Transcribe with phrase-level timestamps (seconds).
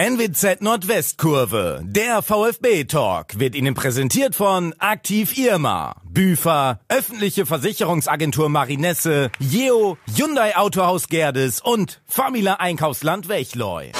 [0.00, 9.98] NWZ Nordwestkurve, der VfB-Talk, wird Ihnen präsentiert von Aktiv Irma, Büfer, öffentliche Versicherungsagentur Marinesse, Jeo,
[10.06, 13.90] Hyundai Autohaus Gerdes und Famila Einkaufsland Wechleu.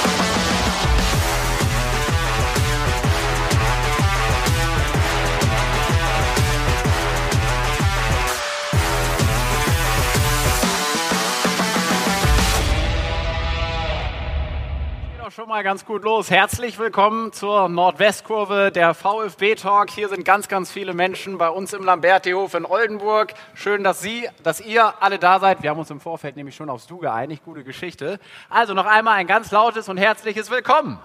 [15.38, 16.32] Schon mal ganz gut los.
[16.32, 19.88] Herzlich willkommen zur Nordwestkurve der VfB Talk.
[19.88, 23.34] Hier sind ganz, ganz viele Menschen bei uns im Lambertihof in Oldenburg.
[23.54, 25.62] Schön, dass Sie, dass ihr alle da seid.
[25.62, 27.44] Wir haben uns im Vorfeld nämlich schon aufs Du geeinigt.
[27.44, 28.18] Gute Geschichte.
[28.50, 30.98] Also noch einmal ein ganz lautes und herzliches Willkommen.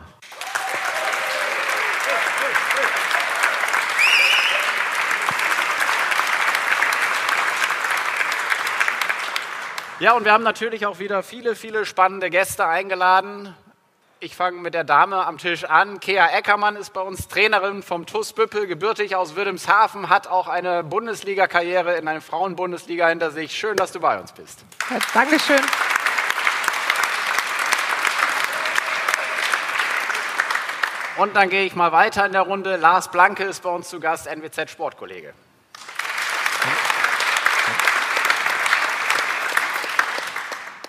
[9.99, 13.55] Ja, und wir haben natürlich auch wieder viele, viele spannende Gäste eingeladen.
[14.23, 15.99] Ich fange mit der Dame am Tisch an.
[15.99, 20.81] Kea Eckermann ist bei uns Trainerin vom TUS Büppel, gebürtig aus Würdemshafen, hat auch eine
[20.81, 23.53] Bundesliga-Karriere in einer Frauenbundesliga hinter sich.
[23.53, 24.63] Schön, dass du bei uns bist.
[24.89, 25.59] Ja, Dankeschön.
[31.17, 32.77] Und dann gehe ich mal weiter in der Runde.
[32.77, 34.71] Lars Blanke ist bei uns zu Gast, NWZ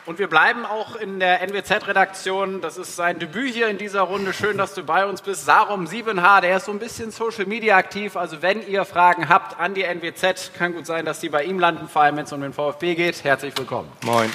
[0.07, 2.61] Und wir bleiben auch in der NWZ-Redaktion.
[2.61, 4.35] Das ist sein Debüt hier in dieser Runde.
[4.35, 5.47] Schön, dass du bei uns bist.
[5.47, 8.15] Sarum Siebenhaar, der ist so ein bisschen Social Media aktiv.
[8.15, 11.59] Also wenn ihr Fragen habt an die NWZ, kann gut sein, dass die bei ihm
[11.59, 13.25] landen, vor allem wenn es um den VfB geht.
[13.25, 13.91] Herzlich willkommen.
[14.03, 14.31] Moin.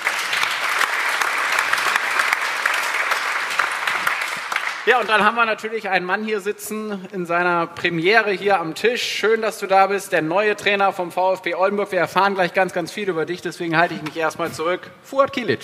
[4.90, 8.74] Ja, und dann haben wir natürlich einen Mann hier sitzen in seiner Premiere hier am
[8.74, 9.04] Tisch.
[9.04, 11.92] Schön, dass du da bist, der neue Trainer vom VfB Oldenburg.
[11.92, 14.90] Wir erfahren gleich ganz, ganz viel über dich, deswegen halte ich mich erstmal zurück.
[15.04, 15.60] Fuad Kilic.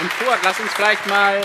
[0.00, 1.42] Und Fuad, lass uns vielleicht mal,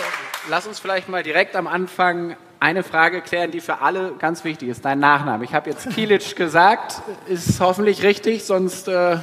[0.48, 4.70] lass uns vielleicht mal direkt am Anfang eine Frage klären, die für alle ganz wichtig
[4.70, 4.86] ist.
[4.86, 5.44] Dein Nachname.
[5.44, 9.18] Ich habe jetzt Kilic gesagt, ist hoffentlich richtig, sonst äh,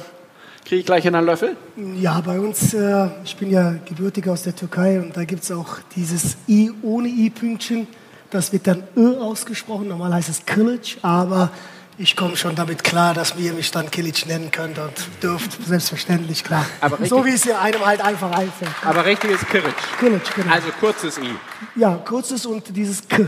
[0.69, 1.57] Kriege ich gleich in einen Löffel?
[1.99, 5.51] Ja, bei uns, äh, ich bin ja gebürtig aus der Türkei und da gibt es
[5.51, 7.87] auch dieses I ohne I-Pünktchen.
[8.29, 9.87] Das wird dann Ö ausgesprochen.
[9.87, 11.49] Normal heißt es Kilic, aber
[11.97, 14.93] ich komme schon damit klar, dass ihr mich dann Kilic nennen könnt und
[15.23, 16.67] dürft, selbstverständlich, klar.
[17.03, 18.69] so wie es ihr einem halt einfach einfällt.
[18.85, 19.73] Aber richtig ist Kilic.
[19.99, 20.53] Kilic, genau.
[20.53, 21.33] Also kurzes I.
[21.79, 23.27] Ja, kurzes und dieses K.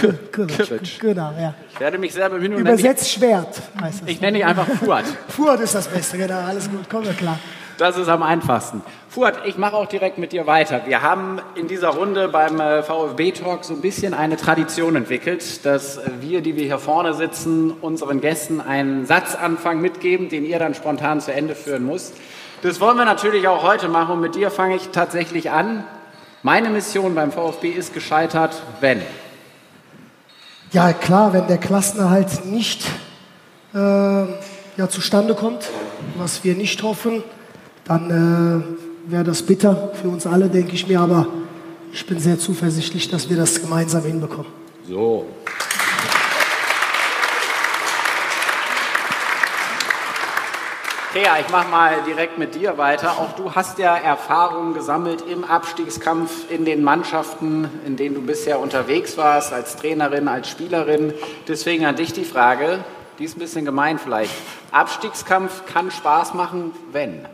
[0.00, 0.46] K.
[0.46, 1.00] Kilic.
[1.00, 1.54] Genau, ja.
[1.72, 2.52] Ich werde mich sehr bemühen.
[2.54, 4.08] Übersetzt Schwert heißt das.
[4.08, 5.04] Ich nenne dich einfach Fuad.
[5.28, 7.38] Fuad ist das Beste, genau, alles gut, kommen wir klar.
[7.78, 8.80] Das ist am einfachsten.
[9.10, 10.82] Fuad, ich mache auch direkt mit dir weiter.
[10.86, 16.00] Wir haben in dieser Runde beim äh, VfB-Talk so ein bisschen eine Tradition entwickelt, dass
[16.20, 21.20] wir, die wir hier vorne sitzen, unseren Gästen einen Satzanfang mitgeben, den ihr dann spontan
[21.20, 22.14] zu Ende führen müsst.
[22.62, 25.84] Das wollen wir natürlich auch heute machen und mit dir fange ich tatsächlich an.
[26.42, 29.02] Meine Mission beim VfB ist gescheitert, wenn.
[30.76, 32.84] Ja, klar, wenn der Klassenerhalt nicht
[33.72, 35.70] äh, ja, zustande kommt,
[36.18, 37.22] was wir nicht hoffen,
[37.86, 38.10] dann
[39.06, 41.00] äh, wäre das bitter für uns alle, denke ich mir.
[41.00, 41.28] Aber
[41.94, 44.52] ich bin sehr zuversichtlich, dass wir das gemeinsam hinbekommen.
[44.86, 45.24] So.
[51.16, 53.12] Thea, ich mache mal direkt mit dir weiter.
[53.12, 58.60] Auch du hast ja Erfahrungen gesammelt im Abstiegskampf in den Mannschaften, in denen du bisher
[58.60, 61.14] unterwegs warst, als Trainerin, als Spielerin.
[61.48, 62.80] Deswegen an dich die Frage,
[63.18, 64.30] die ist ein bisschen gemein vielleicht.
[64.72, 67.24] Abstiegskampf kann Spaß machen, wenn?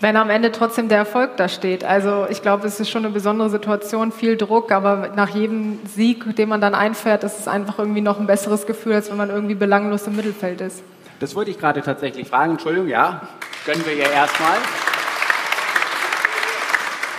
[0.00, 1.84] Wenn am Ende trotzdem der Erfolg da steht.
[1.84, 6.36] Also ich glaube, es ist schon eine besondere Situation, viel Druck, aber nach jedem Sieg,
[6.36, 9.28] den man dann einfährt, ist es einfach irgendwie noch ein besseres Gefühl, als wenn man
[9.28, 10.82] irgendwie belanglos im Mittelfeld ist.
[11.20, 12.52] Das wollte ich gerade tatsächlich fragen.
[12.52, 13.28] Entschuldigung, ja,
[13.66, 14.56] gönnen wir ihr erstmal.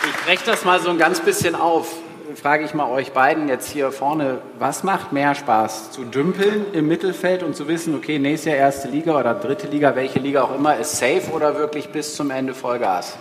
[0.03, 1.93] Ich breche das mal so ein ganz bisschen auf.
[2.35, 5.91] Frage ich mal euch beiden jetzt hier vorne, was macht mehr Spaß?
[5.91, 9.95] Zu dümpeln im Mittelfeld und zu wissen, okay, nächstes Jahr erste Liga oder dritte Liga,
[9.95, 13.17] welche Liga auch immer, ist safe oder wirklich bis zum Ende Vollgas?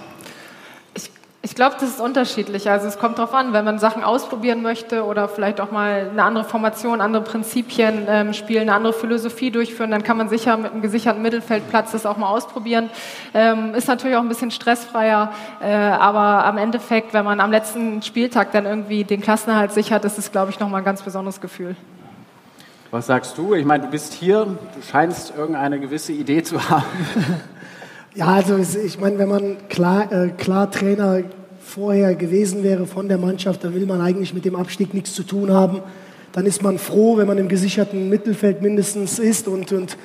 [1.49, 2.69] Ich glaube, das ist unterschiedlich.
[2.69, 6.23] Also es kommt darauf an, wenn man Sachen ausprobieren möchte oder vielleicht auch mal eine
[6.23, 10.73] andere Formation, andere Prinzipien ähm, spielen, eine andere Philosophie durchführen, dann kann man sicher mit
[10.73, 12.91] einem gesicherten Mittelfeldplatz das auch mal ausprobieren.
[13.33, 18.03] Ähm, ist natürlich auch ein bisschen stressfreier, äh, aber am Endeffekt, wenn man am letzten
[18.03, 21.77] Spieltag dann irgendwie den Klassenerhalt sichert, ist es, glaube ich, nochmal ein ganz besonderes Gefühl.
[22.91, 23.55] Was sagst du?
[23.55, 26.85] Ich meine, du bist hier, du scheinst irgendeine gewisse Idee zu haben.
[28.19, 31.23] Ja, also ich meine, wenn man klar, äh, klar Trainer
[31.69, 35.23] vorher gewesen wäre von der Mannschaft, dann will man eigentlich mit dem Abstieg nichts zu
[35.23, 35.83] tun haben.
[36.33, 39.97] Dann ist man froh, wenn man im gesicherten Mittelfeld mindestens ist und, und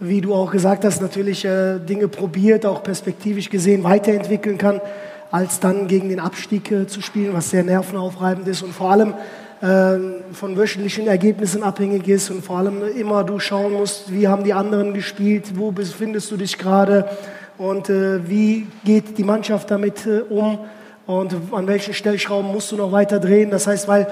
[0.00, 4.80] wie du auch gesagt hast, natürlich äh, Dinge probiert, auch perspektivisch gesehen weiterentwickeln kann,
[5.30, 9.14] als dann gegen den Abstieg äh, zu spielen, was sehr nervenaufreibend ist und vor allem
[9.60, 9.98] äh,
[10.32, 14.52] von wöchentlichen Ergebnissen abhängig ist und vor allem immer du schauen musst, wie haben die
[14.52, 17.08] anderen gespielt, wo befindest du dich gerade
[17.56, 20.58] und äh, wie geht die Mannschaft damit äh, um
[21.06, 23.50] und an welchen Stellschrauben musst du noch weiter drehen.
[23.50, 24.06] Das heißt, weil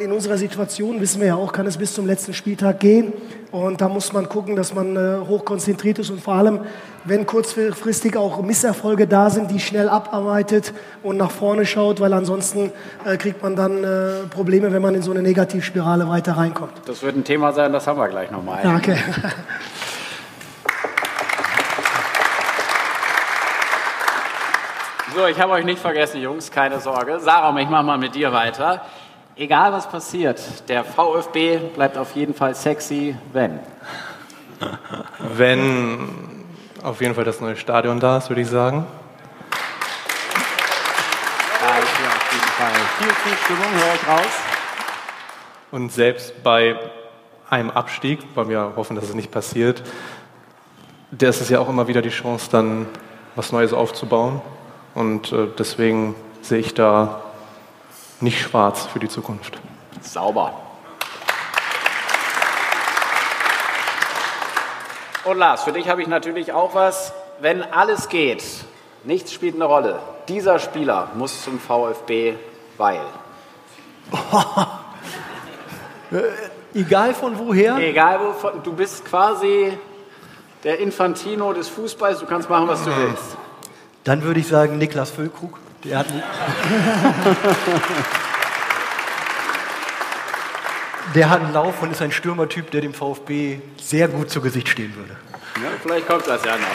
[0.00, 3.12] in unserer Situation, wissen wir ja auch, kann es bis zum letzten Spieltag gehen.
[3.52, 6.60] Und da muss man gucken, dass man äh, hochkonzentriert ist und vor allem,
[7.04, 10.72] wenn kurzfristig auch Misserfolge da sind, die schnell abarbeitet
[11.02, 12.72] und nach vorne schaut, weil ansonsten
[13.04, 16.72] äh, kriegt man dann äh, Probleme, wenn man in so eine Negativspirale weiter reinkommt.
[16.86, 18.60] Das wird ein Thema sein, das haben wir gleich nochmal.
[18.62, 18.96] Danke.
[25.18, 27.18] So, ich habe euch nicht vergessen, Jungs, keine Sorge.
[27.18, 28.82] Sarah, ich mache mal mit dir weiter.
[29.34, 33.58] Egal was passiert, der VfB bleibt auf jeden Fall sexy, wenn.
[35.18, 36.44] Wenn
[36.84, 38.86] auf jeden Fall das neue Stadion da ist, würde ich sagen.
[41.60, 44.40] Da ist hier auf jeden Fall viel Zustimmung, höre ich raus.
[45.72, 46.78] Und selbst bei
[47.50, 49.82] einem Abstieg, weil wir hoffen, dass es nicht passiert,
[51.10, 52.86] der ist es ja auch immer wieder die Chance, dann
[53.34, 54.40] was Neues aufzubauen.
[54.98, 57.22] Und äh, deswegen sehe ich da
[58.20, 59.60] nicht schwarz für die Zukunft.
[60.00, 60.54] Sauber.
[65.22, 67.12] Und Lars, für dich habe ich natürlich auch was.
[67.38, 68.42] Wenn alles geht,
[69.04, 70.00] nichts spielt eine Rolle.
[70.26, 72.34] Dieser Spieler muss zum VfB,
[72.76, 73.00] weil.
[76.74, 77.76] Egal von woher?
[77.76, 79.78] Egal wovon, du bist quasi
[80.64, 83.36] der Infantino des Fußballs, du kannst machen, was du willst.
[84.08, 85.58] Dann würde ich sagen Niklas Füllkrug.
[85.84, 86.06] Der hat
[91.14, 94.70] Der hat einen Lauf und ist ein Stürmertyp, der dem VfB sehr gut zu Gesicht
[94.70, 95.14] stehen würde.
[95.62, 96.66] Ja, vielleicht kommt das ja noch.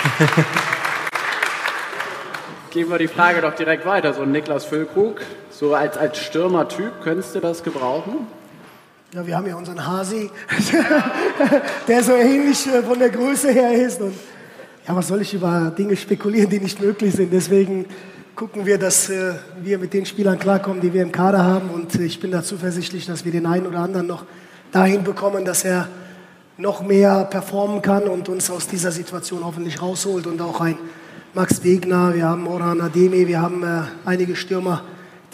[2.69, 4.13] Geben wir die Frage doch direkt weiter.
[4.13, 8.27] So ein Niklas Füllkrug, so als, als Stürmertyp, könntest du das gebrauchen?
[9.11, 10.29] Ja, wir haben ja unseren Hasi,
[11.87, 14.01] der so ähnlich äh, von der Größe her ist.
[14.01, 14.13] Und
[14.87, 17.31] ja, was soll ich über Dinge spekulieren, die nicht möglich sind?
[17.31, 17.85] Deswegen
[18.35, 21.69] gucken wir, dass äh, wir mit den Spielern klarkommen, die wir im Kader haben.
[21.69, 24.25] Und ich bin da zuversichtlich, dass wir den einen oder anderen noch
[24.71, 25.87] dahin bekommen, dass er
[26.57, 30.27] noch mehr performen kann und uns aus dieser Situation hoffentlich rausholt.
[30.27, 30.77] Und auch ein
[31.33, 34.83] Max Wegner, wir haben Orhan Ademi, wir haben äh, einige Stürmer,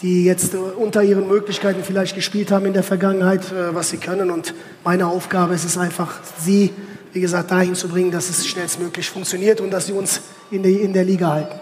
[0.00, 3.98] die jetzt äh, unter ihren Möglichkeiten vielleicht gespielt haben in der Vergangenheit, äh, was sie
[3.98, 4.30] können.
[4.30, 4.54] Und
[4.84, 6.70] meine Aufgabe ist es einfach, sie,
[7.12, 10.20] wie gesagt, dahin zu bringen, dass es schnellstmöglich funktioniert und dass sie uns
[10.50, 11.60] in, die, in der Liga halten.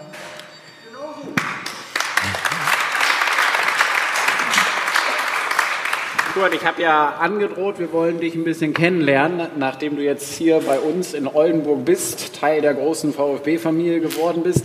[6.33, 10.59] Kurt, ich habe ja angedroht, wir wollen dich ein bisschen kennenlernen, nachdem du jetzt hier
[10.59, 14.63] bei uns in Oldenburg bist, Teil der großen VfB-Familie geworden bist.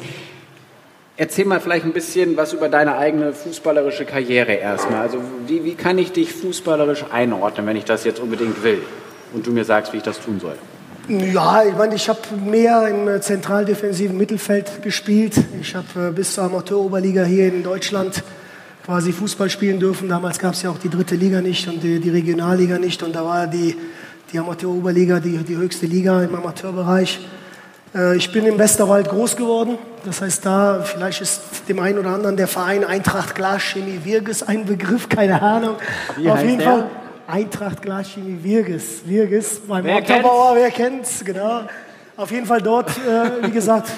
[1.16, 5.00] Erzähl mal vielleicht ein bisschen was über deine eigene fußballerische Karriere erstmal.
[5.00, 8.82] Also wie, wie kann ich dich fußballerisch einordnen, wenn ich das jetzt unbedingt will
[9.34, 10.56] und du mir sagst, wie ich das tun soll?
[11.08, 15.34] Ja, ich meine, ich habe mehr im äh, zentraldefensiven Mittelfeld gespielt.
[15.60, 18.22] Ich habe äh, bis zur Amateuroberliga hier in Deutschland
[18.86, 20.08] quasi Fußball spielen dürfen.
[20.08, 23.02] Damals gab es ja auch die dritte Liga nicht und die, die Regionalliga nicht.
[23.02, 23.76] Und da war die,
[24.32, 27.20] die Amateuroberliga die, die höchste Liga im Amateurbereich.
[27.94, 29.76] Äh, ich bin im Westerwald groß geworden.
[30.06, 34.64] Das heißt, da vielleicht ist dem einen oder anderen der Verein Eintracht Glaschemie Wirges ein
[34.64, 35.76] Begriff, keine Ahnung.
[36.16, 36.70] Wie Auf heißt jeden der?
[36.70, 36.90] Fall
[37.26, 39.02] Eintracht Glaschemie Wirges.
[39.06, 41.62] Wirges, mein Wer Montabaur, wer kennt's, genau.
[42.16, 43.90] Auf jeden Fall dort, äh, wie gesagt,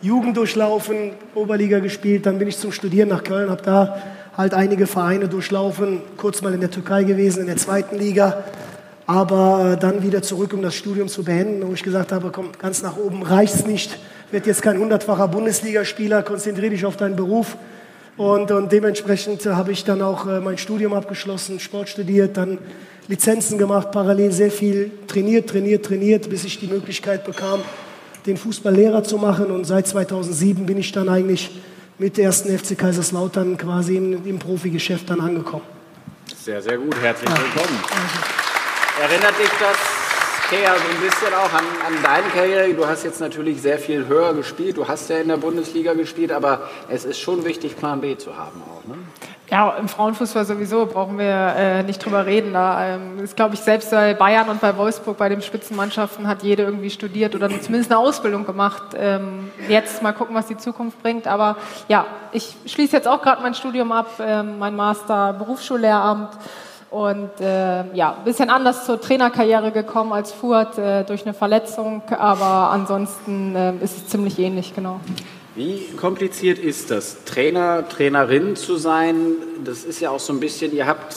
[0.00, 4.00] Jugend durchlaufen, Oberliga gespielt, dann bin ich zum Studieren nach Köln, habe da
[4.36, 8.44] halt einige Vereine durchlaufen, kurz mal in der Türkei gewesen, in der zweiten Liga,
[9.06, 12.50] aber äh, dann wieder zurück, um das Studium zu beenden, wo ich gesagt habe, komm,
[12.60, 13.98] ganz nach oben reicht's nicht,
[14.30, 17.56] wird jetzt kein hundertfacher Bundesligaspieler, konzentriere dich auf deinen Beruf.
[18.18, 22.58] Und, und dementsprechend habe ich dann auch äh, mein Studium abgeschlossen, Sport studiert, dann
[23.06, 27.60] Lizenzen gemacht, parallel sehr viel trainiert, trainiert, trainiert, bis ich die Möglichkeit bekam,
[28.26, 29.52] den Fußballlehrer zu machen.
[29.52, 31.60] Und seit 2007 bin ich dann eigentlich
[31.96, 35.64] mit der ersten FC Kaiserslautern quasi im, im Profigeschäft dann angekommen.
[36.44, 37.00] Sehr, sehr gut.
[37.00, 37.78] Herzlich willkommen.
[39.00, 39.97] Erinnert dich das,
[40.48, 42.72] Kea, so ein bisschen auch an, an deine Karriere?
[42.72, 44.78] Du hast jetzt natürlich sehr viel höher gespielt.
[44.78, 48.34] Du hast ja in der Bundesliga gespielt, aber es ist schon wichtig, Plan B zu
[48.34, 48.82] haben auch.
[48.88, 48.94] Ne?
[49.50, 52.54] Ja, im Frauenfußball sowieso brauchen wir äh, nicht drüber reden.
[52.54, 56.42] Da ähm, ist, glaube ich, selbst bei Bayern und bei Wolfsburg, bei den Spitzenmannschaften, hat
[56.42, 58.94] jede irgendwie studiert oder zumindest eine Ausbildung gemacht.
[58.96, 61.26] Ähm, jetzt mal gucken, was die Zukunft bringt.
[61.26, 66.30] Aber ja, ich schließe jetzt auch gerade mein Studium ab, ähm, mein Master Berufsschullehramt
[66.90, 72.02] Und äh, ja, ein bisschen anders zur Trainerkarriere gekommen als Furt äh, durch eine Verletzung,
[72.10, 75.00] aber ansonsten äh, ist es ziemlich ähnlich, genau.
[75.54, 79.16] Wie kompliziert ist das, Trainer, Trainerin zu sein?
[79.64, 81.14] Das ist ja auch so ein bisschen, ihr habt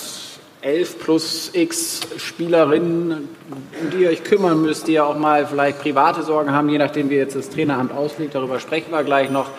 [0.62, 5.80] elf plus x Spielerinnen, um die ihr euch kümmern müsst, die ja auch mal vielleicht
[5.80, 8.36] private Sorgen haben, je nachdem, wie jetzt das Traineramt auslegt.
[8.36, 9.50] Darüber sprechen wir gleich noch.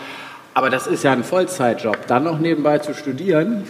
[0.54, 2.07] Aber das ist ja ein Vollzeitjob.
[2.07, 3.64] Dann noch nebenbei zu studieren.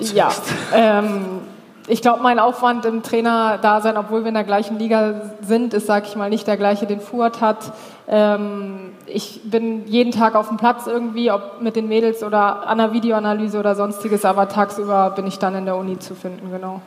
[0.00, 0.32] Ja,
[0.72, 1.40] ähm,
[1.86, 6.06] ich glaube, mein Aufwand im Trainer-Dasein, obwohl wir in der gleichen Liga sind, ist, sage
[6.08, 7.72] ich mal, nicht der gleiche, den Fuhrt hat.
[8.08, 12.78] Ähm, ich bin jeden Tag auf dem Platz irgendwie, ob mit den Mädels oder an
[12.78, 16.80] der Videoanalyse oder sonstiges, aber tagsüber bin ich dann in der Uni zu finden, genau.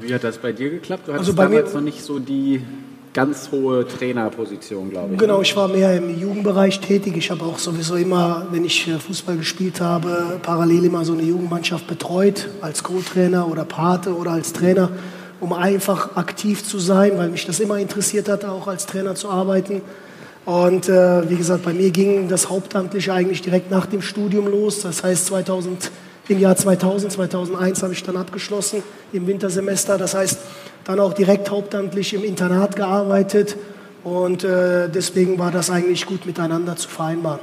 [0.00, 1.06] Wie hat das bei dir geklappt?
[1.06, 2.64] Du hattest also damals noch nicht so die
[3.18, 5.18] ganz hohe Trainerposition, glaube ich.
[5.18, 5.42] Genau, ne?
[5.42, 7.16] ich war mehr im Jugendbereich tätig.
[7.16, 11.22] Ich habe auch sowieso immer, wenn ich äh, Fußball gespielt habe, parallel immer so eine
[11.22, 14.90] Jugendmannschaft betreut, als Co-Trainer oder Pate oder als Trainer,
[15.40, 19.28] um einfach aktiv zu sein, weil mich das immer interessiert hat, auch als Trainer zu
[19.28, 19.82] arbeiten.
[20.44, 24.82] Und äh, wie gesagt, bei mir ging das Hauptamtliche eigentlich direkt nach dem Studium los.
[24.82, 25.90] Das heißt, 2000,
[26.28, 28.82] im Jahr 2000, 2001 habe ich dann abgeschlossen
[29.12, 29.98] im Wintersemester.
[29.98, 30.38] Das heißt,
[30.84, 33.56] dann auch direkt hauptamtlich im Internat gearbeitet
[34.04, 37.40] und äh, deswegen war das eigentlich gut miteinander zu vereinbaren.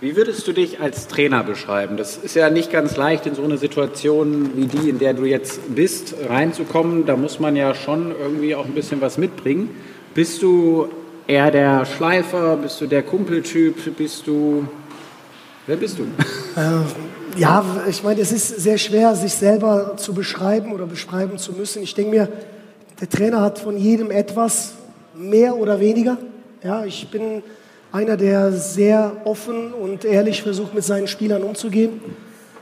[0.00, 1.96] Wie würdest du dich als Trainer beschreiben?
[1.96, 5.24] Das ist ja nicht ganz leicht, in so eine Situation wie die, in der du
[5.24, 7.06] jetzt bist, reinzukommen.
[7.06, 9.70] Da muss man ja schon irgendwie auch ein bisschen was mitbringen.
[10.12, 10.88] Bist du
[11.26, 12.56] eher der Schleifer?
[12.56, 13.96] Bist du der Kumpeltyp?
[13.96, 14.68] Bist du.
[15.66, 16.06] Wer bist du?
[17.36, 21.82] Ja, ich meine, es ist sehr schwer, sich selber zu beschreiben oder beschreiben zu müssen.
[21.82, 22.28] Ich denke mir,
[22.98, 24.72] der Trainer hat von jedem etwas,
[25.14, 26.16] mehr oder weniger.
[26.62, 27.42] Ja, ich bin
[27.92, 32.00] einer, der sehr offen und ehrlich versucht, mit seinen Spielern umzugehen,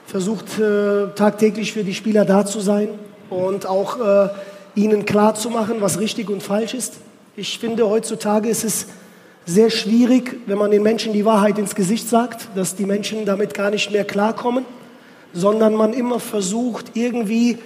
[0.06, 2.88] versucht äh, tagtäglich für die Spieler da zu sein
[3.30, 4.28] und auch äh,
[4.74, 6.94] ihnen klar zu machen, was richtig und falsch ist.
[7.36, 8.86] Ich finde, heutzutage ist es
[9.46, 13.54] sehr schwierig, wenn man den Menschen die Wahrheit ins Gesicht sagt, dass die Menschen damit
[13.54, 14.64] gar nicht mehr klarkommen,
[15.32, 17.58] sondern man immer versucht, irgendwie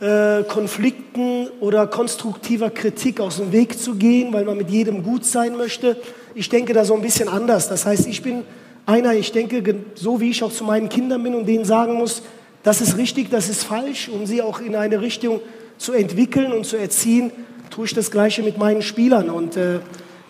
[0.00, 5.24] äh, Konflikten oder konstruktiver Kritik aus dem Weg zu gehen, weil man mit jedem gut
[5.24, 5.96] sein möchte.
[6.34, 7.68] Ich denke da so ein bisschen anders.
[7.68, 8.42] Das heißt, ich bin
[8.84, 9.62] einer, ich denke,
[9.94, 12.22] so wie ich auch zu meinen Kindern bin und denen sagen muss,
[12.64, 15.40] das ist richtig, das ist falsch, um sie auch in eine Richtung
[15.78, 17.30] zu entwickeln und zu erziehen,
[17.70, 19.30] tue ich das Gleiche mit meinen Spielern.
[19.30, 19.80] Und äh,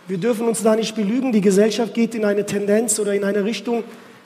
[0.09, 1.33] wir dürfen uns da nicht belügen.
[1.33, 3.85] Die Gesellschaft geht in eine Tendenz oder in eine Richtung,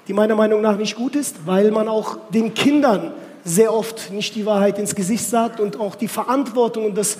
[0.08, 3.12] die meiner Meinung nach nicht gut ist, weil man auch den Kindern
[3.44, 7.18] sehr oft nicht die Wahrheit ins Gesicht sagt und auch die Verantwortung und das,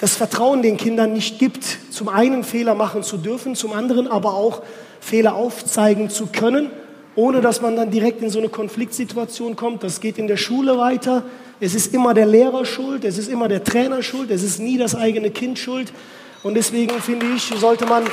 [0.00, 4.34] das Vertrauen den Kindern nicht gibt, zum einen Fehler machen zu dürfen, zum anderen aber
[4.34, 4.62] auch
[5.00, 6.70] Fehler aufzeigen zu können,
[7.14, 9.82] ohne dass man dann direkt in so eine Konfliktsituation kommt.
[9.82, 11.24] Das geht in der Schule weiter.
[11.60, 14.78] Es ist immer der Lehrer schuld, es ist immer der Trainer schuld, es ist nie
[14.78, 15.92] das eigene Kind schuld.
[16.46, 18.04] Und deswegen finde ich, sollte man...
[18.04, 18.10] Ja,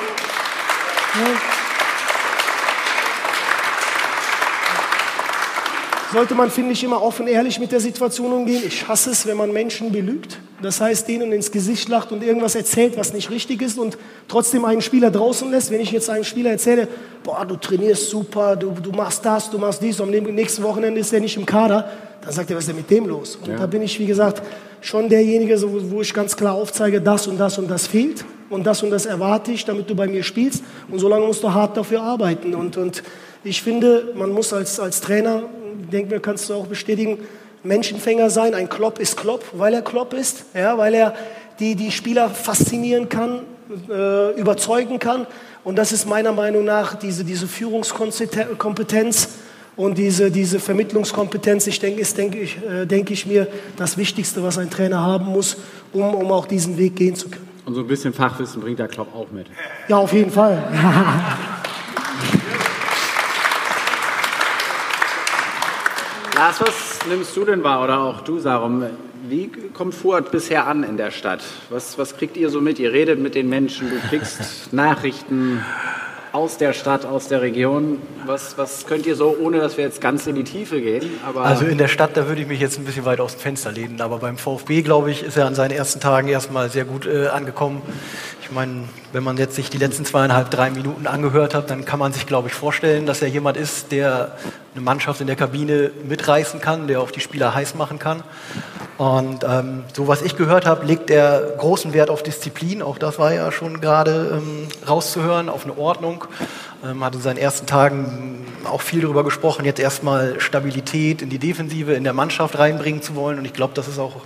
[6.11, 8.63] sollte man, finde ich, immer offen ehrlich mit der Situation umgehen.
[8.65, 10.39] Ich hasse es, wenn man Menschen belügt.
[10.63, 14.65] Das heißt, denen ins Gesicht lacht und irgendwas erzählt, was nicht richtig ist und trotzdem
[14.65, 15.69] einen Spieler draußen lässt.
[15.69, 16.87] Wenn ich jetzt einem Spieler erzähle,
[17.23, 20.99] boah, du trainierst super, du, du machst das, du machst dies, und am nächsten Wochenende
[20.99, 21.87] ist er nicht im Kader,
[22.21, 23.35] dann sagt er, was ist denn mit dem los?
[23.35, 23.57] Und ja.
[23.57, 24.41] da bin ich, wie gesagt,
[24.83, 25.59] schon derjenige,
[25.91, 29.05] wo ich ganz klar aufzeige, das und das und das fehlt und das und das
[29.05, 30.63] erwarte ich, damit du bei mir spielst.
[30.91, 32.53] Und solange musst du hart dafür arbeiten.
[32.53, 33.01] Und, und
[33.43, 35.43] ich finde, man muss als, als Trainer
[35.91, 37.19] denke mir, kannst du auch bestätigen,
[37.63, 38.53] Menschenfänger sein.
[38.53, 41.15] Ein Klopp ist Klopp, weil er Klopp ist, ja, weil er
[41.59, 43.41] die, die Spieler faszinieren kann,
[43.89, 45.25] äh, überzeugen kann.
[45.63, 49.29] Und das ist meiner Meinung nach diese, diese Führungskompetenz
[49.75, 54.43] und diese, diese Vermittlungskompetenz, ich denke, ist, denke ich, äh, denke ich mir, das Wichtigste,
[54.43, 55.57] was ein Trainer haben muss,
[55.91, 57.47] um, um auch diesen Weg gehen zu können.
[57.65, 59.47] Und so ein bisschen Fachwissen bringt der Klopp auch mit.
[59.87, 60.61] Ja, auf jeden Fall.
[66.35, 68.83] Lars, was nimmst du denn wahr oder auch du, Sarum?
[69.29, 71.41] Wie kommt Fuad bisher an in der Stadt?
[71.69, 72.79] Was, was kriegt ihr so mit?
[72.79, 75.63] Ihr redet mit den Menschen, du kriegst Nachrichten
[76.33, 78.01] aus der Stadt, aus der Region.
[78.25, 81.11] Was, was könnt ihr so, ohne dass wir jetzt ganz in die Tiefe gehen?
[81.35, 83.71] also in der Stadt, da würde ich mich jetzt ein bisschen weit aus dem Fenster
[83.71, 84.01] lehnen.
[84.01, 87.27] Aber beim VfB, glaube ich, ist er an seinen ersten Tagen erstmal sehr gut äh,
[87.27, 87.83] angekommen.
[88.41, 91.99] Ich meine, wenn man jetzt sich die letzten zweieinhalb, drei Minuten angehört hat, dann kann
[91.99, 94.35] man sich, glaube ich, vorstellen, dass er jemand ist, der
[94.73, 98.23] eine Mannschaft in der Kabine mitreißen kann, der auch die Spieler heiß machen kann.
[99.03, 102.81] Und ähm, so was ich gehört habe, legt er großen Wert auf Disziplin.
[102.81, 106.23] Auch das war ja schon gerade ähm, rauszuhören, auf eine Ordnung.
[106.85, 111.37] Ähm, hat in seinen ersten Tagen auch viel darüber gesprochen, jetzt erstmal Stabilität in die
[111.37, 113.39] Defensive, in der Mannschaft reinbringen zu wollen.
[113.39, 114.21] Und ich glaube, das ist auch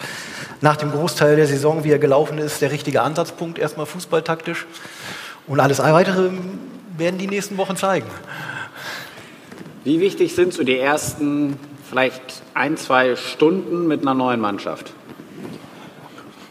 [0.61, 4.67] nach dem Großteil der Saison, wie er gelaufen ist, der richtige Ansatzpunkt, erstmal fußballtaktisch.
[5.47, 6.29] Und alles weitere
[6.97, 8.05] werden die nächsten Wochen zeigen.
[9.83, 11.57] Wie wichtig sind so die ersten
[11.89, 14.91] vielleicht ein, zwei Stunden mit einer neuen Mannschaft?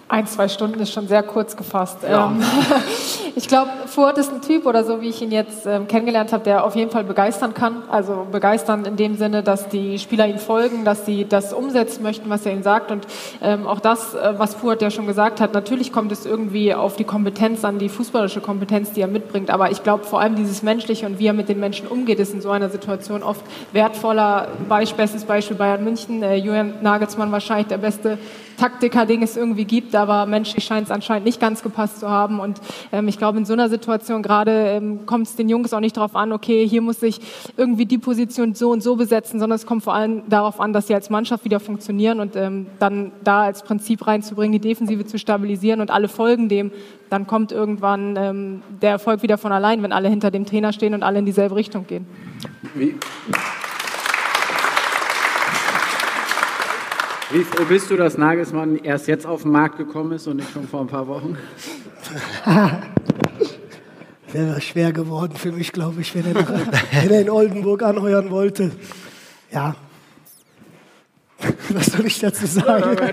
[0.08, 1.98] Ein, zwei Stunden ist schon sehr kurz gefasst.
[2.08, 2.28] Ja.
[2.28, 2.40] Ähm,
[3.34, 6.44] ich glaube, Furt ist ein Typ oder so, wie ich ihn jetzt ähm, kennengelernt habe,
[6.44, 7.82] der auf jeden Fall begeistern kann.
[7.90, 12.30] Also begeistern in dem Sinne, dass die Spieler ihm folgen, dass sie das umsetzen möchten,
[12.30, 12.92] was er ihnen sagt.
[12.92, 13.04] Und
[13.42, 16.94] ähm, auch das, äh, was Furt ja schon gesagt hat, natürlich kommt es irgendwie auf
[16.94, 19.50] die Kompetenz an, die fußballische Kompetenz, die er mitbringt.
[19.50, 22.32] Aber ich glaube, vor allem dieses Menschliche und wie er mit den Menschen umgeht, ist
[22.32, 24.46] in so einer Situation oft wertvoller.
[24.68, 28.18] Beispiel, bestes Beispiel Bayern München, äh, Julian Nagelsmann wahrscheinlich der beste
[28.56, 32.40] Taktiker, den es irgendwie gibt, aber menschlich scheint es anscheinend nicht ganz gepasst zu haben.
[32.40, 32.60] Und
[32.92, 35.96] ähm, ich glaube, in so einer Situation gerade ähm, kommt es den Jungs auch nicht
[35.96, 37.20] darauf an, okay, hier muss ich
[37.56, 40.86] irgendwie die Position so und so besetzen, sondern es kommt vor allem darauf an, dass
[40.86, 45.18] sie als Mannschaft wieder funktionieren und ähm, dann da als Prinzip reinzubringen, die Defensive zu
[45.18, 46.70] stabilisieren und alle folgen dem,
[47.10, 50.94] dann kommt irgendwann ähm, der Erfolg wieder von allein, wenn alle hinter dem Trainer stehen
[50.94, 52.06] und alle in dieselbe Richtung gehen.
[52.74, 52.94] Wie?
[57.30, 60.52] Wie froh bist du, dass Nagelsmann erst jetzt auf den Markt gekommen ist und nicht
[60.52, 61.36] schon vor ein paar Wochen?
[64.32, 68.70] Wäre schwer geworden für mich, glaube ich, wenn er, wenn er in Oldenburg anheuern wollte.
[69.50, 69.74] Ja,
[71.68, 72.96] Was soll ich dazu sagen?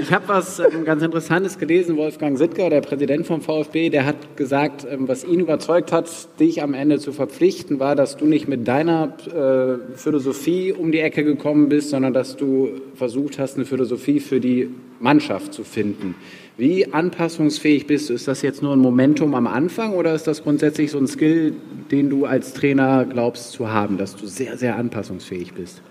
[0.00, 1.96] Ich habe was ähm, ganz Interessantes gelesen.
[1.96, 6.08] Wolfgang Sittger, der Präsident vom VfB, der hat gesagt, ähm, was ihn überzeugt hat,
[6.40, 11.00] dich am Ende zu verpflichten, war, dass du nicht mit deiner äh, Philosophie um die
[11.00, 16.14] Ecke gekommen bist, sondern dass du versucht hast, eine Philosophie für die Mannschaft zu finden.
[16.56, 18.14] Wie anpassungsfähig bist du?
[18.14, 21.54] Ist das jetzt nur ein Momentum am Anfang oder ist das grundsätzlich so ein Skill,
[21.90, 25.82] den du als Trainer glaubst zu haben, dass du sehr, sehr anpassungsfähig bist?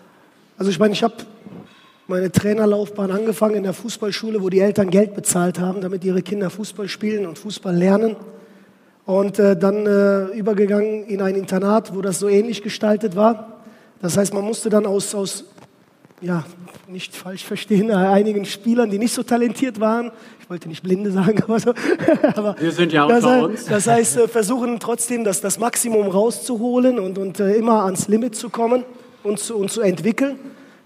[0.58, 1.14] Also ich meine, ich habe
[2.08, 6.50] meine Trainerlaufbahn angefangen in der Fußballschule, wo die Eltern Geld bezahlt haben, damit ihre Kinder
[6.50, 8.16] Fußball spielen und Fußball lernen.
[9.06, 13.62] Und äh, dann äh, übergegangen in ein Internat, wo das so ähnlich gestaltet war.
[14.02, 15.46] Das heißt, man musste dann aus, aus
[16.22, 16.44] ja,
[16.88, 21.44] nicht falsch verstehen, einigen Spielern, die nicht so talentiert waren, ich wollte nicht Blinde sagen,
[21.48, 21.74] aber so.
[22.36, 23.66] aber Wir sind ja unter das, uns.
[23.66, 28.36] Das heißt, äh, versuchen trotzdem das, das Maximum rauszuholen und, und äh, immer ans Limit
[28.36, 28.84] zu kommen
[29.24, 30.40] und zu, und zu entwickeln.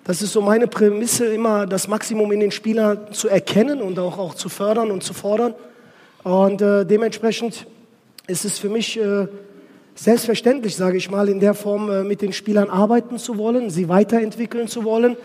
[0.03, 4.17] Das ist so meine Prämisse, immer das Maximum in den Spielern zu erkennen und auch,
[4.17, 5.53] auch zu fördern und zu fordern.
[6.23, 7.67] Und äh, dementsprechend
[8.27, 9.27] ist es für mich äh,
[9.95, 13.89] selbstverständlich, sage ich mal, in der Form äh, mit den Spielern arbeiten zu wollen, sie
[13.89, 15.17] weiterentwickeln zu wollen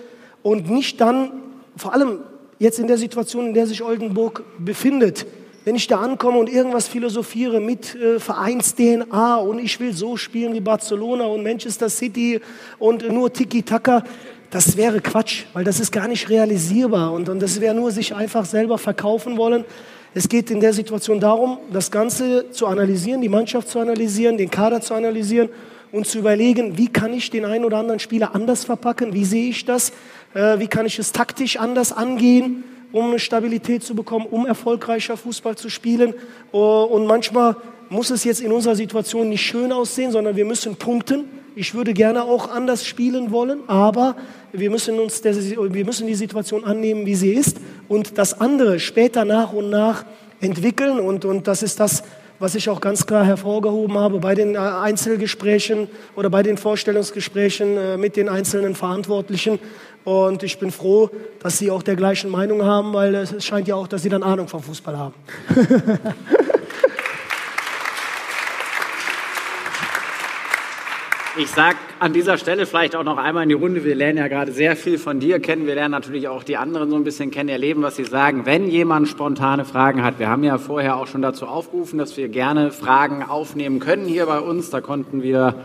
[0.42, 1.32] und nicht dann,
[1.76, 2.20] vor allem
[2.58, 5.26] jetzt in der Situation, in der sich Oldenburg befindet,
[5.66, 10.54] wenn ich da ankomme und irgendwas philosophiere mit äh, Vereins-DNA und ich will so spielen
[10.54, 12.40] wie Barcelona und Manchester City
[12.78, 14.04] und nur Tiki-Taka,
[14.52, 18.14] das wäre Quatsch, weil das ist gar nicht realisierbar und, und das wäre nur sich
[18.14, 19.64] einfach selber verkaufen wollen.
[20.14, 24.52] Es geht in der Situation darum, das Ganze zu analysieren, die Mannschaft zu analysieren, den
[24.52, 25.48] Kader zu analysieren
[25.90, 29.50] und zu überlegen, wie kann ich den einen oder anderen Spieler anders verpacken, wie sehe
[29.50, 29.90] ich das,
[30.32, 35.56] äh, wie kann ich es taktisch anders angehen um Stabilität zu bekommen, um erfolgreicher Fußball
[35.56, 36.14] zu spielen.
[36.52, 37.56] Oh, und manchmal
[37.88, 41.24] muss es jetzt in unserer Situation nicht schön aussehen, sondern wir müssen punkten.
[41.54, 44.16] Ich würde gerne auch anders spielen wollen, aber
[44.52, 48.78] wir müssen uns der, wir müssen die Situation annehmen, wie sie ist und das andere
[48.78, 50.04] später nach und nach
[50.40, 50.98] entwickeln.
[50.98, 52.02] Und, und das ist das,
[52.38, 57.76] was ich auch ganz klar hervorgehoben habe bei den äh, Einzelgesprächen oder bei den Vorstellungsgesprächen
[57.76, 59.58] äh, mit den einzelnen Verantwortlichen.
[60.06, 61.10] Und ich bin froh,
[61.42, 64.22] dass Sie auch der gleichen Meinung haben, weil es scheint ja auch, dass Sie dann
[64.22, 65.14] Ahnung vom Fußball haben.
[71.38, 74.28] Ich sage an dieser Stelle vielleicht auch noch einmal in die Runde, wir lernen ja
[74.28, 77.30] gerade sehr viel von dir kennen, wir lernen natürlich auch die anderen so ein bisschen
[77.30, 78.46] kennen, erleben, was sie sagen.
[78.46, 82.30] Wenn jemand spontane Fragen hat, wir haben ja vorher auch schon dazu aufgerufen, dass wir
[82.30, 85.56] gerne Fragen aufnehmen können hier bei uns, da konnten wir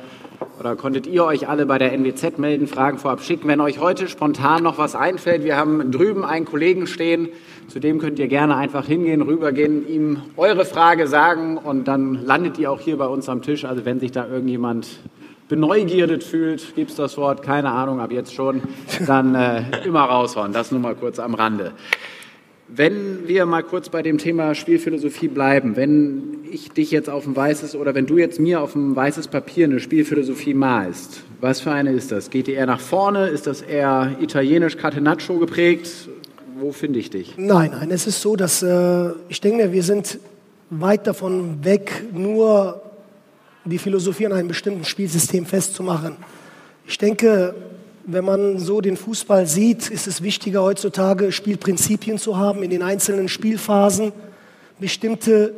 [0.61, 3.47] oder konntet ihr euch alle bei der NWZ melden, Fragen vorab schicken.
[3.47, 7.29] Wenn euch heute spontan noch was einfällt, wir haben drüben einen Kollegen stehen,
[7.67, 12.59] zu dem könnt ihr gerne einfach hingehen, rübergehen, ihm eure Frage sagen und dann landet
[12.59, 13.65] ihr auch hier bei uns am Tisch.
[13.65, 14.87] Also wenn sich da irgendjemand
[15.49, 18.61] beneugierdet fühlt, gibt es das Wort, keine Ahnung, ab jetzt schon,
[19.07, 20.53] dann äh, immer raushauen.
[20.53, 21.71] Das nur mal kurz am Rande.
[22.73, 27.35] Wenn wir mal kurz bei dem Thema Spielphilosophie bleiben, wenn ich dich jetzt auf ein
[27.35, 31.71] weißes oder wenn du jetzt mir auf ein weißes Papier eine Spielphilosophie malst, was für
[31.71, 32.29] eine ist das?
[32.29, 33.27] Geht die eher nach vorne?
[33.27, 36.07] Ist das eher italienisch Catenaccio geprägt?
[36.59, 37.33] Wo finde ich dich?
[37.35, 40.19] Nein, nein, es ist so, dass äh, ich denke, wir sind
[40.69, 42.81] weit davon weg, nur
[43.65, 46.15] die Philosophie an einem bestimmten Spielsystem festzumachen.
[46.87, 47.53] Ich denke,
[48.05, 52.81] wenn man so den Fußball sieht, ist es wichtiger heutzutage, Spielprinzipien zu haben, in den
[52.81, 54.11] einzelnen Spielphasen
[54.79, 55.53] bestimmte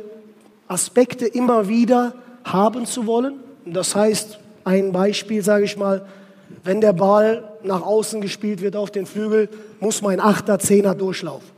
[0.68, 3.34] Aspekte immer wieder haben zu wollen.
[3.64, 6.06] Das heißt, ein Beispiel, sage ich mal,
[6.62, 9.48] wenn der Ball nach außen gespielt wird auf den Flügel,
[9.80, 11.48] muss mein Achter, Zehner durchlaufen.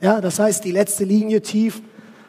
[0.00, 1.80] Ja, das heißt, die letzte Linie tief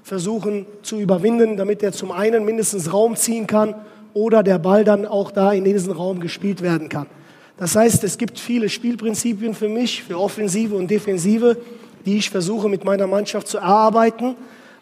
[0.03, 3.75] versuchen zu überwinden, damit er zum einen mindestens Raum ziehen kann
[4.13, 7.07] oder der Ball dann auch da in diesen Raum gespielt werden kann.
[7.57, 11.57] Das heißt, es gibt viele Spielprinzipien für mich, für Offensive und Defensive,
[12.05, 14.35] die ich versuche mit meiner Mannschaft zu erarbeiten.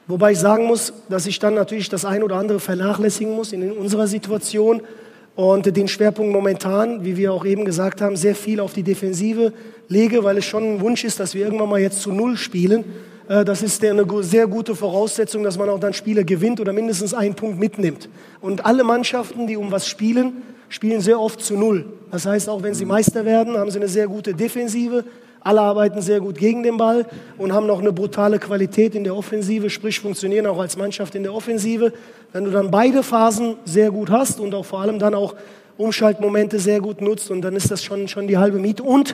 [0.08, 3.72] Wobei ich sagen muss, dass ich dann natürlich das ein oder andere vernachlässigen muss in
[3.72, 4.82] unserer Situation
[5.36, 9.54] und den Schwerpunkt momentan, wie wir auch eben gesagt haben, sehr viel auf die Defensive
[9.88, 12.84] lege, weil es schon ein Wunsch ist, dass wir irgendwann mal jetzt zu Null spielen.
[13.28, 17.14] Äh, das ist eine sehr gute Voraussetzung, dass man auch dann Spiele gewinnt oder mindestens
[17.14, 18.10] einen Punkt mitnimmt.
[18.42, 21.86] Und alle Mannschaften, die um was spielen, spielen sehr oft zu Null.
[22.16, 25.04] Das heißt, auch wenn sie Meister werden, haben sie eine sehr gute Defensive.
[25.42, 27.06] Alle arbeiten sehr gut gegen den Ball
[27.38, 31.24] und haben noch eine brutale Qualität in der Offensive, sprich funktionieren auch als Mannschaft in
[31.24, 31.92] der Offensive.
[32.32, 35.36] Wenn du dann beide Phasen sehr gut hast und auch vor allem dann auch
[35.76, 38.84] Umschaltmomente sehr gut nutzt und dann ist das schon, schon die halbe Miete.
[38.84, 39.14] Und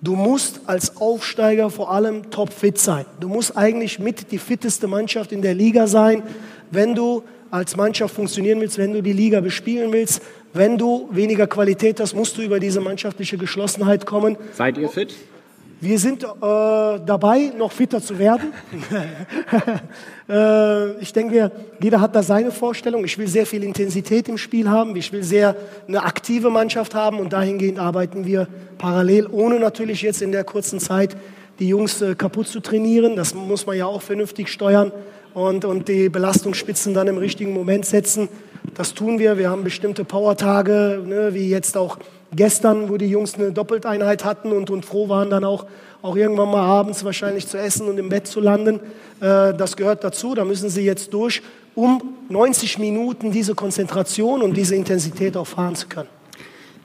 [0.00, 3.06] du musst als Aufsteiger vor allem topfit sein.
[3.18, 6.22] Du musst eigentlich mit die fitteste Mannschaft in der Liga sein,
[6.70, 10.22] wenn du als Mannschaft funktionieren willst, wenn du die Liga bespielen willst,
[10.56, 14.36] wenn du weniger Qualität hast, musst du über diese mannschaftliche Geschlossenheit kommen.
[14.52, 15.14] Seid ihr fit?
[15.78, 18.54] Wir sind äh, dabei, noch fitter zu werden.
[20.28, 23.04] äh, ich denke, jeder hat da seine Vorstellung.
[23.04, 24.96] Ich will sehr viel Intensität im Spiel haben.
[24.96, 25.54] Ich will sehr
[25.86, 30.80] eine aktive Mannschaft haben und dahingehend arbeiten wir parallel, ohne natürlich jetzt in der kurzen
[30.80, 31.14] Zeit
[31.58, 33.14] die Jungs äh, kaputt zu trainieren.
[33.14, 34.92] Das muss man ja auch vernünftig steuern
[35.34, 38.30] und, und die Belastungsspitzen dann im richtigen Moment setzen.
[38.74, 39.38] Das tun wir.
[39.38, 41.98] Wir haben bestimmte Powertage, ne, wie jetzt auch
[42.34, 45.66] gestern, wo die Jungs eine Doppelteinheit hatten und, und froh waren, dann auch,
[46.02, 48.80] auch irgendwann mal abends wahrscheinlich zu essen und im Bett zu landen.
[49.20, 50.34] Äh, das gehört dazu.
[50.34, 51.42] Da müssen sie jetzt durch,
[51.74, 56.08] um 90 Minuten diese Konzentration und diese Intensität auch fahren zu können.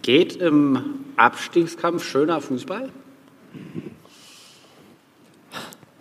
[0.02, 0.80] Geht im
[1.16, 2.90] Abstiegskampf schöner Fußball?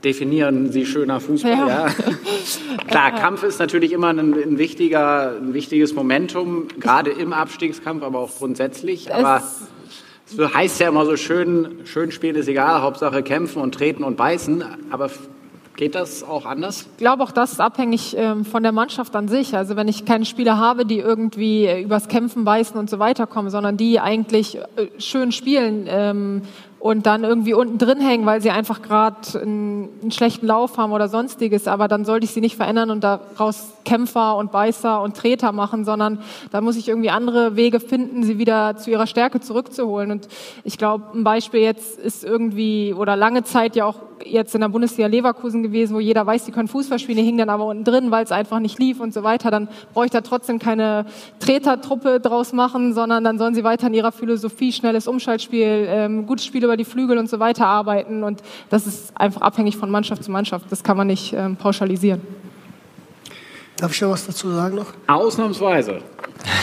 [0.04, 1.50] Definieren Sie schöner Fußball.
[1.52, 1.68] Ja.
[1.68, 1.88] ja.
[2.86, 8.18] Klar, Kampf ist natürlich immer ein, ein, wichtiger, ein wichtiges Momentum, gerade im Abstiegskampf, aber
[8.18, 9.12] auch grundsätzlich.
[9.12, 9.42] Aber
[10.26, 14.04] es, es heißt ja immer so schön, schön spielen ist egal, Hauptsache kämpfen und treten
[14.04, 14.64] und beißen.
[14.90, 15.10] Aber
[15.80, 16.86] Geht das auch anders?
[16.92, 19.56] Ich glaube, auch das ist abhängig ähm, von der Mannschaft an sich.
[19.56, 23.26] Also wenn ich keine Spieler habe, die irgendwie äh, übers Kämpfen, Beißen und so weiter
[23.26, 26.42] kommen, sondern die eigentlich äh, schön spielen, ähm,
[26.80, 30.92] und dann irgendwie unten drin hängen, weil sie einfach gerade einen, einen, schlechten Lauf haben
[30.92, 31.68] oder sonstiges.
[31.68, 35.84] Aber dann sollte ich sie nicht verändern und daraus Kämpfer und Beißer und Treter machen,
[35.84, 40.10] sondern da muss ich irgendwie andere Wege finden, sie wieder zu ihrer Stärke zurückzuholen.
[40.10, 40.28] Und
[40.64, 44.68] ich glaube, ein Beispiel jetzt ist irgendwie oder lange Zeit ja auch jetzt in der
[44.68, 47.84] Bundesliga Leverkusen gewesen, wo jeder weiß, sie können Fußball spielen, die hingen dann aber unten
[47.84, 49.50] drin, weil es einfach nicht lief und so weiter.
[49.50, 51.06] Dann brauche ich da trotzdem keine
[51.38, 56.44] Tretertruppe draus machen, sondern dann sollen sie weiter in ihrer Philosophie, schnelles Umschaltspiel, ähm, gutes
[56.44, 58.24] Spiel über die Flügel und so weiter arbeiten.
[58.24, 60.66] Und das ist einfach abhängig von Mannschaft zu Mannschaft.
[60.70, 62.20] Das kann man nicht ähm, pauschalisieren.
[63.76, 64.92] Darf ich noch was dazu sagen noch?
[65.06, 66.02] Ausnahmsweise.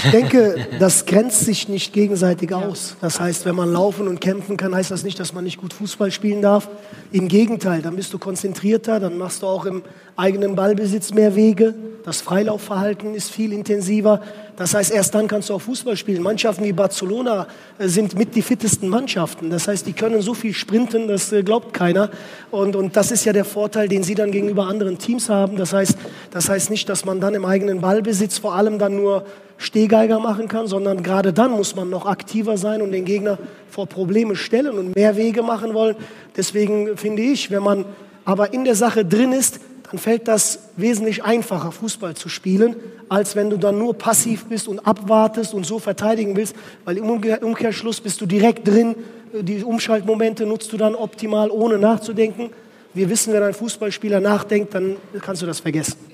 [0.05, 2.95] Ich denke, das grenzt sich nicht gegenseitig aus.
[3.01, 5.73] Das heißt, wenn man laufen und kämpfen kann, heißt das nicht, dass man nicht gut
[5.73, 6.69] Fußball spielen darf.
[7.11, 9.83] Im Gegenteil, dann bist du konzentrierter, dann machst du auch im
[10.17, 11.75] eigenen Ballbesitz mehr Wege.
[12.03, 14.21] Das Freilaufverhalten ist viel intensiver.
[14.55, 16.23] Das heißt, erst dann kannst du auch Fußball spielen.
[16.23, 19.49] Mannschaften wie Barcelona äh, sind mit die fittesten Mannschaften.
[19.49, 22.09] Das heißt, die können so viel sprinten, das äh, glaubt keiner.
[22.49, 25.57] Und, und das ist ja der Vorteil, den sie dann gegenüber anderen Teams haben.
[25.57, 25.97] Das heißt,
[26.31, 29.25] das heißt nicht, dass man dann im eigenen Ballbesitz vor allem dann nur
[29.57, 33.37] Stehgeiger machen kann, sondern gerade dann muss man noch aktiver sein und den Gegner
[33.69, 35.95] vor Probleme stellen und mehr Wege machen wollen.
[36.35, 37.85] Deswegen finde ich, wenn man
[38.23, 42.75] aber in der Sache drin ist, dann fällt das wesentlich einfacher, Fußball zu spielen,
[43.07, 47.09] als wenn du dann nur passiv bist und abwartest und so verteidigen willst, weil im
[47.09, 48.95] Umkehrschluss bist du direkt drin,
[49.33, 52.49] die Umschaltmomente nutzt du dann optimal, ohne nachzudenken.
[52.93, 55.97] Wir wissen, wenn ein Fußballspieler nachdenkt, dann kannst du das vergessen.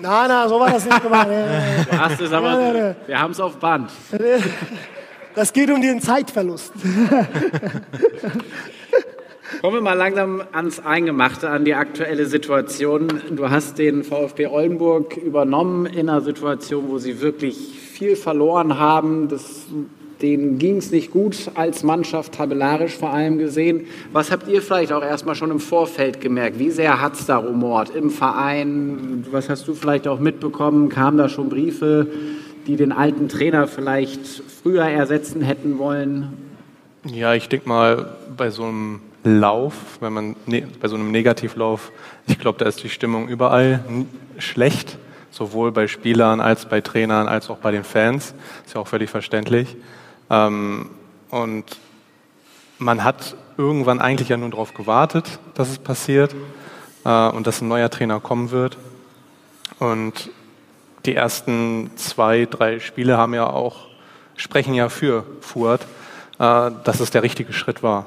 [0.00, 1.30] Nein, nein, so war das nicht gemeint.
[1.90, 3.90] Hast es aber, wir haben es auf Band.
[5.34, 6.72] Das geht um den Zeitverlust.
[9.64, 13.08] Kommen wir mal langsam ans Eingemachte, an die aktuelle Situation.
[13.30, 19.28] Du hast den VfB Oldenburg übernommen in einer Situation, wo sie wirklich viel verloren haben.
[19.28, 19.64] Das,
[20.20, 23.86] denen ging es nicht gut als Mannschaft, tabellarisch vor allem gesehen.
[24.12, 26.58] Was habt ihr vielleicht auch erstmal schon im Vorfeld gemerkt?
[26.58, 29.24] Wie sehr hat es da rumort im Verein?
[29.30, 30.90] Was hast du vielleicht auch mitbekommen?
[30.90, 32.08] Kamen da schon Briefe,
[32.66, 34.26] die den alten Trainer vielleicht
[34.62, 36.34] früher ersetzen hätten wollen?
[37.06, 41.90] Ja, ich denke mal, bei so einem Lauf, wenn man ne, bei so einem Negativlauf,
[42.26, 43.82] ich glaube, da ist die Stimmung überall
[44.38, 44.98] schlecht,
[45.30, 48.34] sowohl bei Spielern als bei Trainern als auch bei den Fans.
[48.64, 49.76] Ist ja auch völlig verständlich.
[50.30, 50.90] Ähm,
[51.30, 51.64] und
[52.78, 56.34] man hat irgendwann eigentlich ja nur darauf gewartet, dass es passiert
[57.04, 58.76] äh, und dass ein neuer Trainer kommen wird.
[59.78, 60.30] Und
[61.06, 63.88] die ersten zwei, drei Spiele haben ja auch
[64.36, 65.82] sprechen ja für Fuhrt,
[66.38, 68.06] äh, dass es der richtige Schritt war.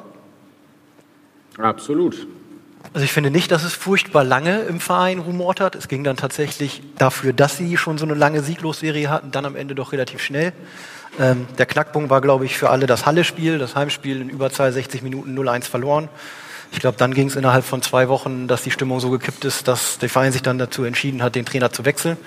[1.58, 2.28] Absolut.
[2.94, 5.76] Also ich finde nicht, dass es furchtbar lange im Verein rumort hat.
[5.76, 9.56] Es ging dann tatsächlich dafür, dass sie schon so eine lange Sieglosserie hatten, dann am
[9.56, 10.54] Ende doch relativ schnell.
[11.20, 15.02] Ähm, der Knackpunkt war, glaube ich, für alle das Halle-Spiel, das Heimspiel in Überzahl 60
[15.02, 16.10] Minuten 0-1 verloren.
[16.72, 19.68] Ich glaube, dann ging es innerhalb von zwei Wochen, dass die Stimmung so gekippt ist,
[19.68, 22.18] dass der Verein sich dann dazu entschieden hat, den Trainer zu wechseln.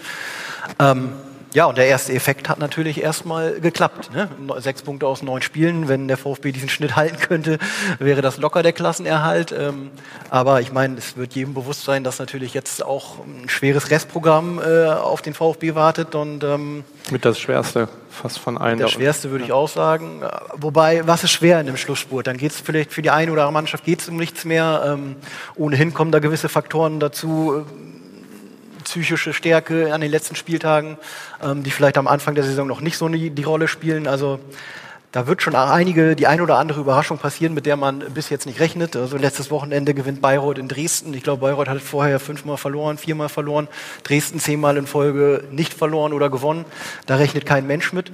[0.78, 1.12] Ähm,
[1.52, 4.10] ja, und der erste Effekt hat natürlich erstmal geklappt.
[4.12, 4.28] Ne?
[4.58, 5.88] Sechs Punkte aus neun Spielen.
[5.88, 7.58] Wenn der VfB diesen Schnitt halten könnte,
[7.98, 9.52] wäre das locker der Klassenerhalt.
[9.52, 9.90] Ähm,
[10.28, 14.60] aber ich meine, es wird jedem bewusst sein, dass natürlich jetzt auch ein schweres Restprogramm
[14.60, 16.14] äh, auf den VfB wartet.
[16.14, 18.78] Und, ähm, Mit das Schwerste fast von allen.
[18.78, 20.22] Das Schwerste würde ich auch sagen.
[20.54, 22.26] Wobei, was ist schwer in dem Schlussspurt?
[22.26, 24.82] Dann geht es vielleicht für die eine oder andere Mannschaft geht's um nichts mehr.
[24.86, 25.16] Ähm,
[25.56, 27.64] ohnehin kommen da gewisse Faktoren dazu
[28.90, 30.98] psychische Stärke an den letzten Spieltagen,
[31.40, 34.08] ähm, die vielleicht am Anfang der Saison noch nicht so die, die Rolle spielen.
[34.08, 34.40] Also
[35.12, 38.46] da wird schon einige, die ein oder andere Überraschung passieren, mit der man bis jetzt
[38.46, 38.96] nicht rechnet.
[38.96, 41.14] Also letztes Wochenende gewinnt Bayreuth in Dresden.
[41.14, 43.68] Ich glaube, Bayreuth hat vorher fünfmal verloren, viermal verloren.
[44.02, 46.64] Dresden zehnmal in Folge nicht verloren oder gewonnen.
[47.06, 48.10] Da rechnet kein Mensch mit.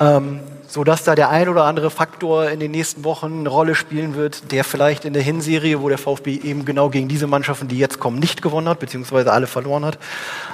[0.00, 0.40] Ähm,
[0.76, 4.52] sodass da der ein oder andere Faktor in den nächsten Wochen eine Rolle spielen wird,
[4.52, 7.98] der vielleicht in der Hinserie, wo der VfB eben genau gegen diese Mannschaften, die jetzt
[7.98, 9.98] kommen, nicht gewonnen hat, beziehungsweise alle verloren hat,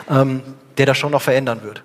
[0.09, 0.43] ähm,
[0.79, 1.83] der das schon noch verändern wird.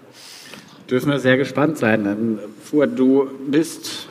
[0.88, 2.06] Dürfen wir sehr gespannt sein.
[2.06, 4.08] Ähm, Fuhr, du bist,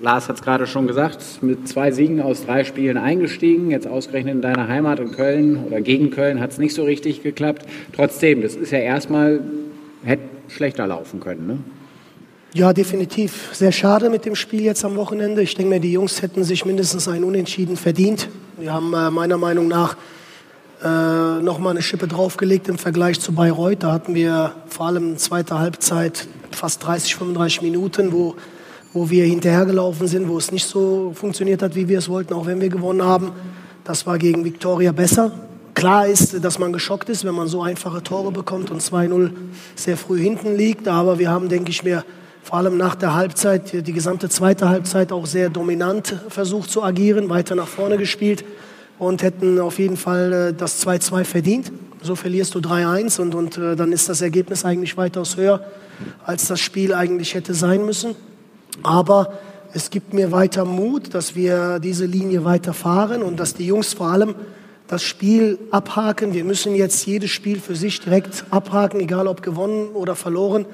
[0.00, 3.72] Lars hat es gerade schon gesagt, mit zwei Siegen aus drei Spielen eingestiegen.
[3.72, 7.24] Jetzt ausgerechnet in deiner Heimat in Köln oder gegen Köln hat es nicht so richtig
[7.24, 7.66] geklappt.
[7.92, 9.40] Trotzdem, das ist ja erstmal,
[10.04, 11.46] hätte schlechter laufen können.
[11.48, 11.58] Ne?
[12.54, 13.50] Ja, definitiv.
[13.52, 15.42] Sehr schade mit dem Spiel jetzt am Wochenende.
[15.42, 18.30] Ich denke mir, die Jungs hätten sich mindestens ein Unentschieden verdient.
[18.56, 19.98] Wir haben äh, meiner Meinung nach
[20.82, 23.82] äh, nochmal eine Schippe draufgelegt im Vergleich zu Bayreuth.
[23.82, 28.34] Da hatten wir vor allem in zweiter Halbzeit fast 30, 35 Minuten, wo,
[28.94, 32.46] wo wir hinterhergelaufen sind, wo es nicht so funktioniert hat, wie wir es wollten, auch
[32.46, 33.32] wenn wir gewonnen haben.
[33.84, 35.32] Das war gegen Viktoria besser.
[35.74, 39.32] Klar ist, dass man geschockt ist, wenn man so einfache Tore bekommt und 2-0
[39.76, 40.88] sehr früh hinten liegt.
[40.88, 42.04] Aber wir haben, denke ich mir,
[42.48, 47.28] vor allem nach der Halbzeit, die gesamte zweite Halbzeit auch sehr dominant versucht zu agieren,
[47.28, 48.42] weiter nach vorne gespielt
[48.98, 51.72] und hätten auf jeden Fall äh, das 2-2 verdient.
[52.00, 55.60] So verlierst du 3-1 und, und äh, dann ist das Ergebnis eigentlich weitaus höher,
[56.24, 58.14] als das Spiel eigentlich hätte sein müssen.
[58.82, 59.34] Aber
[59.74, 63.92] es gibt mir weiter Mut, dass wir diese Linie weiter fahren und dass die Jungs
[63.92, 64.34] vor allem
[64.86, 66.32] das Spiel abhaken.
[66.32, 70.64] Wir müssen jetzt jedes Spiel für sich direkt abhaken, egal ob gewonnen oder verloren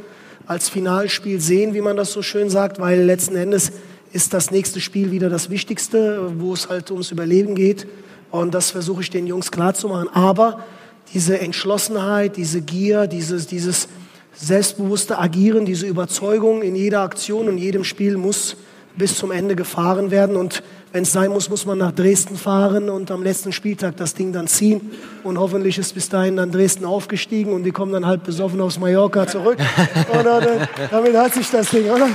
[0.46, 3.72] als Finalspiel sehen, wie man das so schön sagt, weil letzten Endes
[4.12, 7.86] ist das nächste Spiel wieder das Wichtigste, wo es halt ums Überleben geht.
[8.30, 10.08] Und das versuche ich den Jungs klarzumachen.
[10.12, 10.64] Aber
[11.12, 13.88] diese Entschlossenheit, diese Gier, dieses, dieses
[14.34, 18.56] selbstbewusste Agieren, diese Überzeugung in jeder Aktion und jedem Spiel muss
[18.96, 20.36] bis zum Ende gefahren werden.
[20.36, 20.62] Und
[20.94, 24.32] wenn es sein muss, muss man nach Dresden fahren und am letzten Spieltag das Ding
[24.32, 24.92] dann ziehen.
[25.24, 28.78] Und hoffentlich ist bis dahin dann Dresden aufgestiegen und die kommen dann halt besoffen aus
[28.78, 29.58] Mallorca zurück.
[30.12, 32.06] und dann, damit hat sich das Ding, oder?
[32.06, 32.14] ja.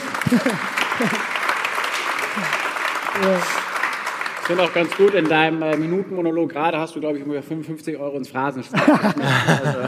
[4.40, 7.44] Ich finde auch ganz gut, in deinem äh, Minutenmonolog gerade hast du, glaube ich, ungefähr
[7.44, 8.82] 55 Euro ins Phrasenschwein.
[8.90, 9.80] also,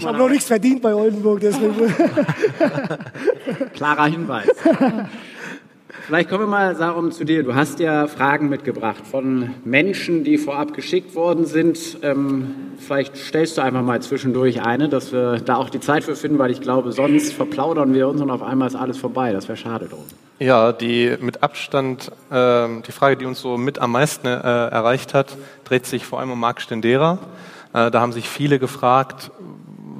[0.00, 1.94] ich habe noch nichts verdient bei Oldenburg, deswegen.
[3.72, 4.48] Klarer Hinweis.
[6.06, 7.44] Vielleicht kommen wir mal, Sarum, zu dir.
[7.44, 11.98] Du hast ja Fragen mitgebracht von Menschen, die vorab geschickt worden sind.
[12.02, 16.16] Ähm, vielleicht stellst du einfach mal zwischendurch eine, dass wir da auch die Zeit für
[16.16, 19.32] finden, weil ich glaube, sonst verplaudern wir uns und auf einmal ist alles vorbei.
[19.32, 20.02] Das wäre schade drum.
[20.40, 25.14] Ja, die mit Abstand, äh, die Frage, die uns so mit am meisten äh, erreicht
[25.14, 27.18] hat, dreht sich vor allem um Marc Stendera.
[27.72, 29.30] Äh, da haben sich viele gefragt,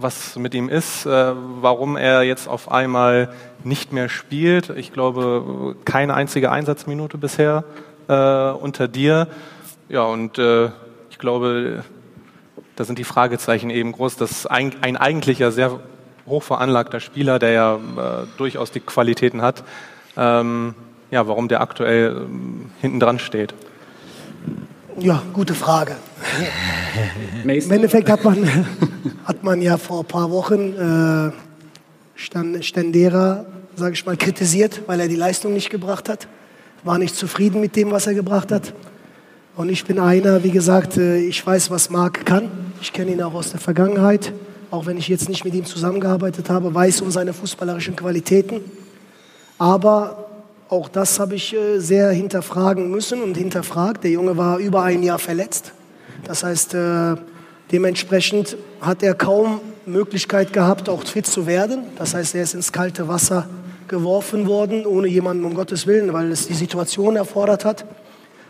[0.03, 3.33] was mit ihm ist, äh, warum er jetzt auf einmal
[3.65, 4.71] nicht mehr spielt.
[4.71, 7.65] Ich glaube, keine einzige Einsatzminute bisher
[8.09, 9.29] äh, unter dir.
[9.89, 10.71] Ja, und äh,
[11.11, 11.85] ich glaube,
[12.77, 14.17] da sind die Fragezeichen eben groß.
[14.17, 15.81] Das ist ein, ein eigentlicher sehr
[16.27, 19.65] hoch veranlagter Spieler, der ja äh, durchaus die Qualitäten hat.
[20.17, 20.75] Ähm,
[21.11, 23.55] ja, warum der aktuell ähm, hinten dran steht.
[24.99, 25.97] Ja, gute Frage.
[27.45, 28.49] Im Endeffekt hat man,
[29.25, 31.33] hat man ja vor ein paar Wochen äh,
[32.23, 36.29] Stendera, sage ich mal, kritisiert, weil er die Leistung nicht gebracht hat.
[36.85, 38.73] War nicht zufrieden mit dem, was er gebracht hat.
[39.57, 42.51] Und ich bin einer, wie gesagt, äh, ich weiß, was Marc kann.
[42.81, 44.33] Ich kenne ihn auch aus der Vergangenheit.
[44.71, 48.61] Auch wenn ich jetzt nicht mit ihm zusammengearbeitet habe, weiß um seine fußballerischen Qualitäten.
[49.59, 50.31] Aber
[50.69, 54.05] auch das habe ich äh, sehr hinterfragen müssen und hinterfragt.
[54.05, 55.73] Der Junge war über ein Jahr verletzt.
[56.25, 57.17] Das heißt, äh,
[57.71, 61.85] dementsprechend hat er kaum Möglichkeit gehabt, auch fit zu werden.
[61.97, 63.49] Das heißt, er ist ins kalte Wasser
[63.89, 67.85] geworfen worden, ohne jemanden um Gottes Willen, weil es die Situation erfordert hat.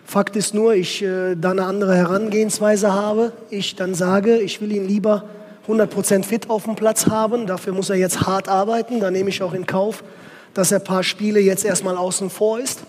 [0.04, 3.32] Fakt ist nur, ich äh, da eine andere Herangehensweise habe.
[3.50, 5.24] Ich dann sage, ich will ihn lieber
[5.68, 7.46] 100% fit auf dem Platz haben.
[7.46, 9.00] Dafür muss er jetzt hart arbeiten.
[9.00, 10.04] Da nehme ich auch in Kauf,
[10.54, 12.80] dass er ein paar Spiele jetzt erstmal außen vor ist,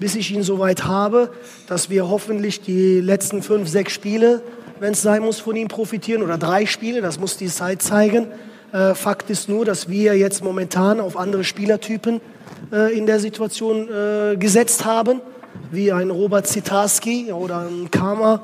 [0.00, 1.30] bis ich ihn soweit habe,
[1.68, 4.42] dass wir hoffentlich die letzten fünf, sechs Spiele,
[4.82, 8.26] wenn es sein muss, von ihm profitieren oder drei Spiele, das muss die Zeit zeigen.
[8.72, 12.20] Äh, Fakt ist nur, dass wir jetzt momentan auf andere Spielertypen
[12.72, 15.20] äh, in der Situation äh, gesetzt haben,
[15.70, 18.42] wie ein Robert Zitarski oder ein Karma,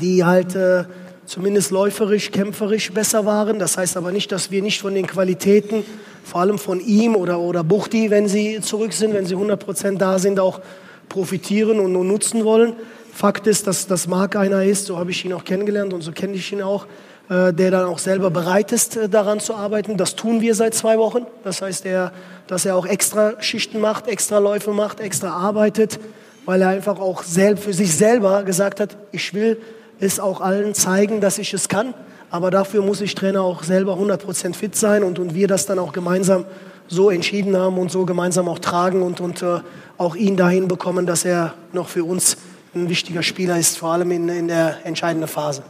[0.00, 0.86] die halt äh,
[1.24, 3.60] zumindest läuferisch, kämpferisch besser waren.
[3.60, 5.84] Das heißt aber nicht, dass wir nicht von den Qualitäten
[6.24, 10.18] vor allem von ihm oder, oder Buchti, wenn sie zurück sind, wenn sie 100% da
[10.18, 10.60] sind, auch
[11.08, 12.72] profitieren und nutzen wollen.
[13.12, 16.12] Fakt ist, dass das Marc einer ist, so habe ich ihn auch kennengelernt und so
[16.12, 16.86] kenne ich ihn auch,
[17.28, 19.96] äh, der dann auch selber bereit ist, äh, daran zu arbeiten.
[19.96, 21.26] Das tun wir seit zwei Wochen.
[21.44, 22.12] Das heißt, er,
[22.46, 26.00] dass er auch extra Schichten macht, extra Läufe macht, extra arbeitet,
[26.44, 29.60] weil er einfach auch selbst für sich selber gesagt hat, ich will
[30.00, 31.94] es auch allen zeigen, dass ich es kann.
[32.30, 35.78] Aber dafür muss ich Trainer auch selber 100% fit sein und, und wir das dann
[35.78, 36.44] auch gemeinsam
[36.86, 39.60] so entschieden haben und so gemeinsam auch tragen und, und äh,
[39.98, 42.36] auch ihn dahin bekommen, dass er noch für uns
[42.74, 45.62] ein wichtiger Spieler ist, vor allem in, in der entscheidenden Phase.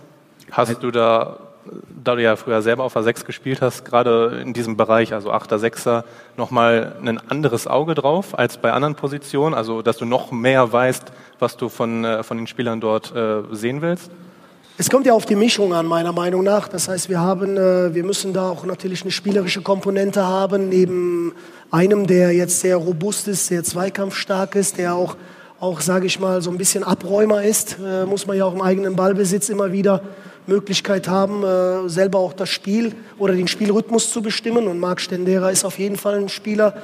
[0.50, 1.38] Hast du da,
[2.02, 5.32] da du ja früher selber auf der 6 gespielt hast, gerade in diesem Bereich, also
[5.32, 6.04] 8er, 6er,
[6.36, 9.54] nochmal ein anderes Auge drauf als bei anderen Positionen?
[9.54, 11.04] Also, dass du noch mehr weißt,
[11.38, 14.10] was du von, äh, von den Spielern dort äh, sehen willst?
[14.80, 16.66] Es kommt ja auf die Mischung an, meiner Meinung nach.
[16.66, 21.34] Das heißt, wir, haben, äh, wir müssen da auch natürlich eine spielerische Komponente haben, neben
[21.70, 25.16] einem, der jetzt sehr robust ist, sehr zweikampfstark ist, der auch,
[25.60, 28.62] auch sage ich mal, so ein bisschen Abräumer ist, äh, muss man ja auch im
[28.62, 30.02] eigenen Ballbesitz immer wieder
[30.46, 34.66] Möglichkeit haben, äh, selber auch das Spiel oder den Spielrhythmus zu bestimmen.
[34.66, 36.74] Und Marc Stendera ist auf jeden Fall ein Spieler,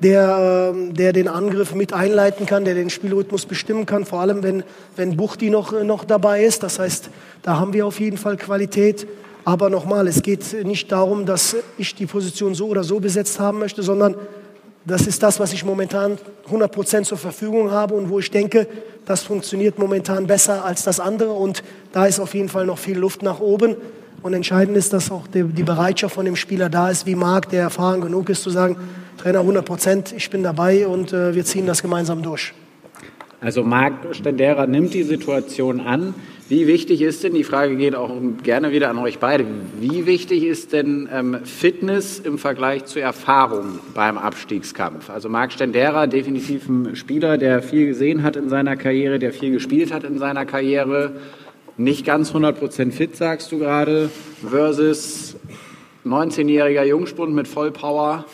[0.00, 4.42] der, ähm, der den Angriff mit einleiten kann, der den Spielrhythmus bestimmen kann, vor allem
[4.42, 4.64] wenn,
[4.96, 6.62] wenn Buchti noch, noch dabei ist.
[6.62, 7.10] Das heißt,
[7.42, 9.06] da haben wir auf jeden Fall Qualität.
[9.44, 13.58] Aber nochmal, es geht nicht darum, dass ich die Position so oder so besetzt haben
[13.58, 14.14] möchte, sondern
[14.84, 18.66] das ist das, was ich momentan 100 Prozent zur Verfügung habe und wo ich denke,
[19.04, 21.32] das funktioniert momentan besser als das andere.
[21.32, 23.76] Und da ist auf jeden Fall noch viel Luft nach oben.
[24.22, 27.48] Und entscheidend ist, dass auch die, die Bereitschaft von dem Spieler da ist, wie Marc,
[27.50, 28.76] der erfahren genug ist, zu sagen,
[29.18, 32.52] Trainer 100 Prozent, ich bin dabei und äh, wir ziehen das gemeinsam durch.
[33.42, 36.14] Also Marc Stendera nimmt die Situation an.
[36.48, 38.12] Wie wichtig ist denn, die Frage geht auch
[38.44, 39.44] gerne wieder an euch beide,
[39.80, 45.10] wie wichtig ist denn ähm, Fitness im Vergleich zu Erfahrung beim Abstiegskampf?
[45.10, 49.50] Also Marc Stendera, definitiv ein Spieler, der viel gesehen hat in seiner Karriere, der viel
[49.50, 51.16] gespielt hat in seiner Karriere,
[51.76, 54.08] nicht ganz 100% fit, sagst du gerade,
[54.48, 55.36] versus
[56.04, 58.24] 19-jähriger Jungspund mit Vollpower,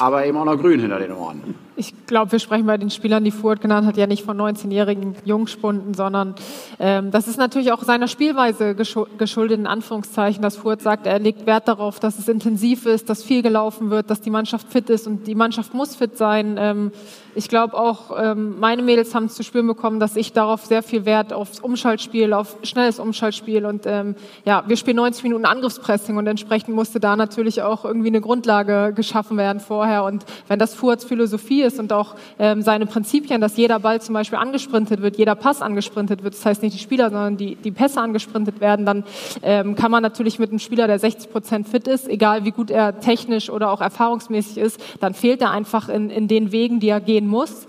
[0.00, 1.54] aber eben auch noch grün hinter den Ohren.
[1.80, 5.14] Ich glaube, wir sprechen bei den Spielern, die Furt genannt hat, ja nicht von 19-jährigen
[5.24, 6.34] Jungspunden, sondern
[6.78, 11.46] ähm, das ist natürlich auch seiner Spielweise geschuldet, in Anführungszeichen, dass Furt sagt, er legt
[11.46, 15.06] Wert darauf, dass es intensiv ist, dass viel gelaufen wird, dass die Mannschaft fit ist
[15.06, 16.56] und die Mannschaft muss fit sein.
[16.58, 16.92] Ähm,
[17.34, 21.04] ich glaube auch, ähm, meine Mädels haben zu spüren bekommen, dass ich darauf sehr viel
[21.04, 26.26] Wert aufs Umschaltspiel, auf schnelles Umschaltspiel und ähm, ja, wir spielen 90 Minuten Angriffspressing und
[26.26, 31.04] entsprechend musste da natürlich auch irgendwie eine Grundlage geschaffen werden vorher und wenn das Furts
[31.04, 35.16] Philosophie ist, ist und auch ähm, seine Prinzipien, dass jeder Ball zum Beispiel angesprintet wird,
[35.16, 38.86] jeder Pass angesprintet wird, das heißt nicht die Spieler, sondern die, die Pässe angesprintet werden,
[38.86, 39.04] dann
[39.42, 42.70] ähm, kann man natürlich mit einem Spieler, der 60 Prozent fit ist, egal wie gut
[42.70, 46.88] er technisch oder auch erfahrungsmäßig ist, dann fehlt er einfach in, in den Wegen, die
[46.88, 47.66] er gehen muss.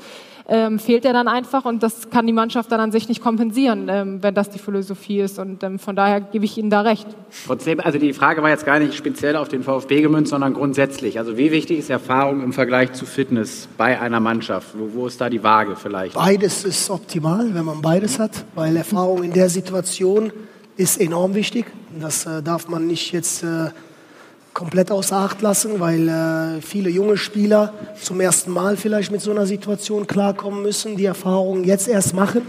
[0.52, 3.88] Ähm, fehlt er dann einfach und das kann die Mannschaft dann an sich nicht kompensieren,
[3.88, 5.40] ähm, wenn das die Philosophie ist.
[5.40, 7.08] Und ähm, von daher gebe ich Ihnen da recht.
[7.48, 11.18] Trotzdem, also die Frage war jetzt gar nicht speziell auf den VfB gemünzt, sondern grundsätzlich.
[11.20, 14.68] Also wie wichtig ist Erfahrung im Vergleich zu Fitness bei einer Mannschaft?
[14.78, 16.16] Wo, wo ist da die Waage vielleicht?
[16.16, 20.34] Beides ist optimal, wenn man beides hat, weil Erfahrung in der Situation
[20.76, 21.66] ist enorm wichtig.
[21.98, 23.70] Das äh, darf man nicht jetzt äh,
[24.54, 29.32] komplett außer Acht lassen, weil äh, viele junge Spieler zum ersten Mal vielleicht mit so
[29.32, 32.42] einer Situation klarkommen müssen, die Erfahrungen jetzt erst machen,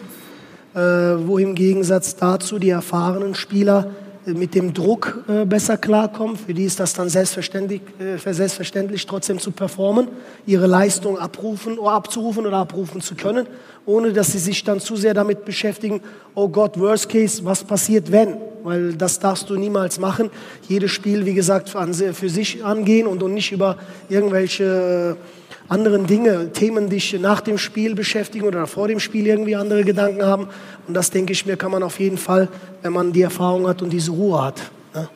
[0.75, 3.91] äh, wo im Gegensatz dazu die erfahrenen Spieler
[4.27, 6.37] mit dem Druck äh, besser klarkommen.
[6.37, 10.09] Für die ist das dann selbstverständlich, äh, selbstverständlich trotzdem zu performen,
[10.47, 13.47] ihre Leistung abrufen oder abzurufen oder abrufen zu können,
[13.87, 16.01] ohne dass sie sich dann zu sehr damit beschäftigen,
[16.35, 18.37] oh Gott, worst case, was passiert wenn?
[18.65, 20.31] weil das darfst du niemals machen.
[20.69, 23.77] Jedes Spiel, wie gesagt, für sich angehen und, nicht über
[24.09, 29.57] irgendwelche äh, anderen Dinge, Themen dich nach dem Spiel beschäftigen oder vor dem Spiel irgendwie
[29.57, 30.49] andere Gedanken haben.
[30.87, 32.49] Und das, denke ich mir, kann man auf jeden Fall,
[32.83, 34.61] wenn man die Erfahrung hat und diese Ruhe hat.
[34.95, 35.09] Ne?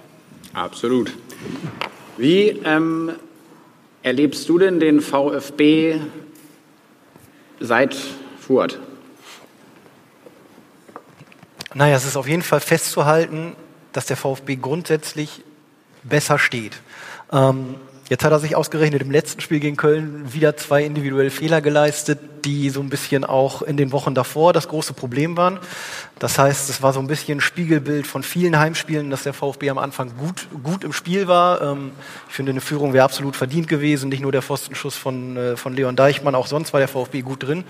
[0.54, 1.12] Absolut.
[2.16, 3.12] Wie ähm,
[4.02, 6.00] erlebst du denn den VfB
[7.60, 7.96] seit
[8.40, 8.78] Furt?
[11.74, 13.54] Naja, es ist auf jeden Fall festzuhalten,
[13.92, 15.42] dass der VfB grundsätzlich
[16.02, 16.80] besser steht.
[17.32, 17.74] Ähm,
[18.08, 22.18] jetzt hat er sich ausgerechnet im letzten Spiel gegen Köln wieder zwei individuelle Fehler geleistet,
[22.44, 25.58] die so ein bisschen auch in den Wochen davor das große Problem waren.
[26.18, 29.76] Das heißt, es war so ein bisschen Spiegelbild von vielen Heimspielen, dass der VfB am
[29.76, 31.60] Anfang gut, gut im Spiel war.
[31.60, 31.90] Ähm,
[32.28, 34.08] ich finde, eine Führung wäre absolut verdient gewesen.
[34.08, 37.42] Nicht nur der Pfostenschuss von, äh, von Leon Deichmann, auch sonst war der VfB gut
[37.42, 37.64] drin.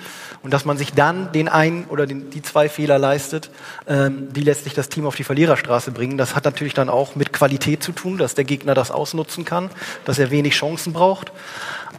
[0.45, 3.51] Und dass man sich dann den einen oder den, die zwei Fehler leistet,
[3.89, 7.32] ähm, die letztlich das Team auf die Verliererstraße bringen, das hat natürlich dann auch mit
[7.32, 9.70] Qualität zu tun, dass der Gegner das ausnutzen kann,
[10.05, 11.33] dass er wenig Chancen braucht.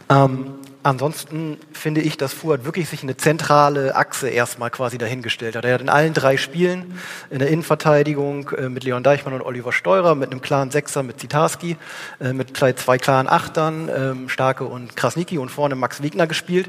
[0.08, 0.54] Ähm,
[0.84, 5.64] Ansonsten finde ich, dass Fuad wirklich sich eine zentrale Achse erstmal quasi dahingestellt hat.
[5.64, 6.98] Er hat in allen drei Spielen
[7.30, 11.18] in der Innenverteidigung äh, mit Leon Deichmann und Oliver Steurer, mit einem klaren Sechser mit
[11.18, 11.76] Zitarski,
[12.20, 16.68] äh, mit zwei klaren Achtern, ähm, Starke und Krasniki und vorne Max Wegner gespielt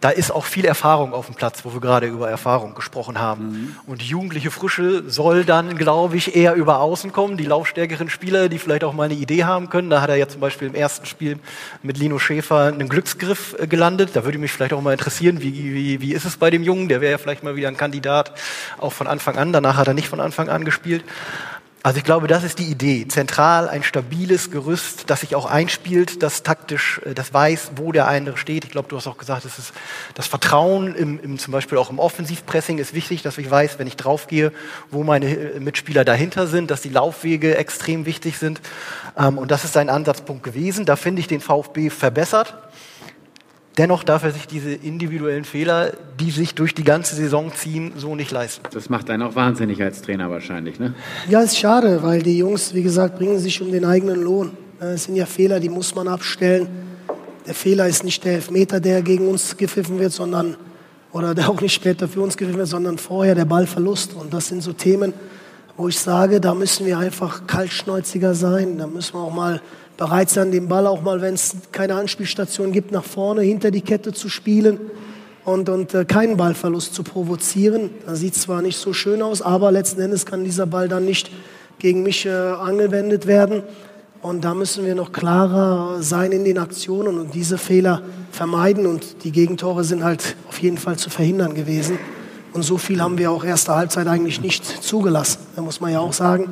[0.00, 3.44] da ist auch viel Erfahrung auf dem Platz, wo wir gerade über Erfahrung gesprochen haben.
[3.44, 3.76] Mhm.
[3.86, 7.36] Und die jugendliche Frische soll dann, glaube ich, eher über Außen kommen.
[7.36, 9.88] Die laufstärkeren Spieler, die vielleicht auch mal eine Idee haben können.
[9.88, 11.38] Da hat er ja zum Beispiel im ersten Spiel
[11.82, 14.10] mit Lino Schäfer einen Glücksgriff äh, gelandet.
[14.14, 16.88] Da würde mich vielleicht auch mal interessieren, wie, wie, wie ist es bei dem Jungen?
[16.88, 18.32] Der wäre ja vielleicht mal wieder ein Kandidat,
[18.78, 19.52] auch von Anfang an.
[19.52, 21.04] Danach hat er nicht von Anfang an gespielt.
[21.86, 23.06] Also ich glaube, das ist die Idee.
[23.06, 28.08] Zentral ein stabiles Gerüst, das sich auch einspielt, das taktisch, äh, das weiß, wo der
[28.08, 28.64] andere steht.
[28.64, 29.72] Ich glaube, du hast auch gesagt, es ist
[30.14, 33.86] das Vertrauen im, im, zum Beispiel auch im Offensivpressing ist wichtig, dass ich weiß, wenn
[33.86, 34.52] ich draufgehe,
[34.90, 38.60] wo meine äh, Mitspieler dahinter sind, dass die Laufwege extrem wichtig sind.
[39.16, 40.86] Ähm, und das ist sein Ansatzpunkt gewesen.
[40.86, 42.52] Da finde ich den VfB verbessert.
[43.78, 48.14] Dennoch darf er sich diese individuellen Fehler, die sich durch die ganze Saison ziehen, so
[48.14, 48.64] nicht leisten.
[48.72, 50.94] Das macht einen auch wahnsinnig als Trainer wahrscheinlich, ne?
[51.28, 54.52] Ja, ist schade, weil die Jungs, wie gesagt, bringen sich um den eigenen Lohn.
[54.80, 56.68] Es sind ja Fehler, die muss man abstellen.
[57.46, 60.56] Der Fehler ist nicht der Elfmeter, der gegen uns gepfiffen wird, sondern
[61.12, 64.14] oder der auch nicht später für uns gepfiffen wird, sondern vorher der Ballverlust.
[64.14, 65.12] Und das sind so Themen,
[65.76, 68.78] wo ich sage, da müssen wir einfach kaltschnäuziger sein.
[68.78, 69.60] Da müssen wir auch mal
[69.96, 73.80] bereit sein, den Ball auch mal, wenn es keine Anspielstation gibt, nach vorne hinter die
[73.80, 74.78] Kette zu spielen
[75.44, 77.90] und, und äh, keinen Ballverlust zu provozieren.
[78.04, 81.30] Das sieht zwar nicht so schön aus, aber letzten Endes kann dieser Ball dann nicht
[81.78, 83.62] gegen mich äh, angewendet werden.
[84.22, 88.86] Und da müssen wir noch klarer sein in den Aktionen und diese Fehler vermeiden.
[88.86, 91.98] Und die Gegentore sind halt auf jeden Fall zu verhindern gewesen.
[92.52, 95.38] Und so viel haben wir auch erste Halbzeit eigentlich nicht zugelassen.
[95.54, 96.48] Da muss man ja auch sagen.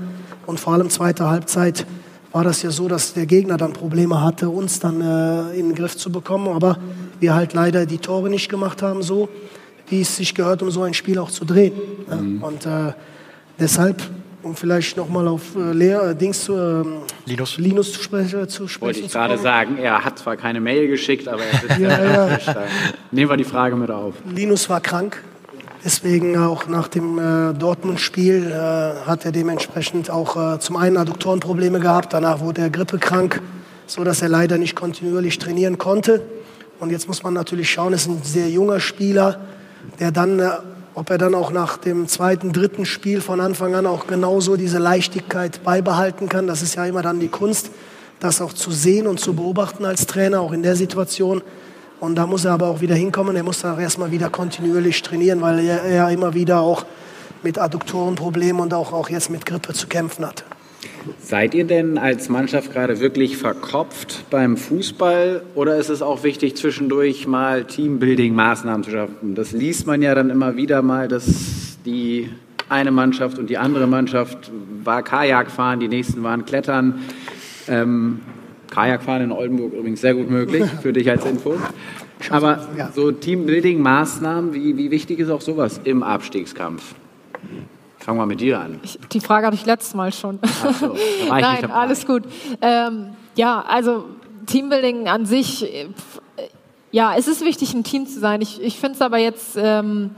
[0.47, 1.87] Und vor allem zweite Halbzeit
[2.35, 5.74] war das ja so, dass der Gegner dann Probleme hatte, uns dann äh, in den
[5.76, 6.49] Griff zu bekommen.
[6.49, 6.78] Aber
[7.20, 9.28] wir halt leider die Tore nicht gemacht haben, so
[9.89, 11.74] wie es sich gehört, um so ein Spiel auch zu drehen.
[12.11, 12.43] Mhm.
[12.43, 12.93] Und äh,
[13.61, 14.03] deshalb,
[14.43, 17.57] um vielleicht nochmal auf äh, Lehr, äh, Dings zu, äh, Linus.
[17.59, 18.80] Linus zu, spre zu sprechen.
[18.80, 22.39] Wollte ich gerade sagen, er hat zwar keine Mail geschickt, aber er sitzt ja, ja.
[23.12, 24.14] Nehmen wir die Frage mit auf.
[24.28, 25.22] Linus war krank,
[25.85, 31.78] Deswegen auch nach dem äh, Dortmund-Spiel äh, hat er dementsprechend auch äh, zum einen Adduktorenprobleme
[31.78, 33.43] gehabt, danach wurde er grippekrank,
[33.87, 36.22] so dass er leider nicht kontinuierlich trainieren konnte.
[36.80, 39.41] Und jetzt muss man natürlich schauen, es ist ein sehr junger Spieler,
[40.01, 40.53] der dann, äh,
[40.95, 44.78] ob er dann auch nach dem zweiten, dritten Spiel von Anfang an auch genauso diese
[44.78, 46.47] Leichtigkeit beibehalten kann.
[46.47, 47.70] Das ist ja immer dann die Kunst,
[48.20, 51.43] das auch zu sehen und zu beobachten als Trainer, auch in der Situation.
[52.01, 53.37] Und da muss er aber auch wieder hinkommen.
[53.37, 56.85] Er muss da erstmal wieder kontinuierlich trainieren, weil er, er immer wieder auch
[57.43, 60.45] mit Adduktorenproblemen und auch, auch jetzt mit Grippe zu kämpfen hat.
[61.19, 66.57] Seid ihr denn als Mannschaft gerade wirklich verkopft beim Fußball oder ist es auch wichtig,
[66.57, 69.35] zwischendurch mal Teambuilding-Maßnahmen zu schaffen?
[69.35, 72.31] Das liest man ja dann immer wieder mal, dass die
[72.69, 74.51] eine Mannschaft und die andere Mannschaft
[74.83, 77.01] war Kajak fahren, die nächsten waren Klettern.
[77.69, 78.21] Ähm,
[78.75, 81.55] Kajakfahren in Oldenburg übrigens sehr gut möglich, für dich als Info.
[82.31, 86.95] Aber so Teambuilding-Maßnahmen, wie, wie wichtig ist auch sowas im Abstiegskampf?
[87.99, 88.81] Fangen wir mit dir an.
[88.83, 90.39] Ich, die Frage hatte ich letztes Mal schon.
[90.81, 90.97] So,
[91.29, 92.25] Nein, alles gut.
[92.61, 94.05] Ähm, ja, also
[94.47, 95.87] Teambuilding an sich, äh,
[96.91, 98.41] ja, es ist wichtig, ein Team zu sein.
[98.41, 100.11] Ich, ich finde es aber jetzt ähm,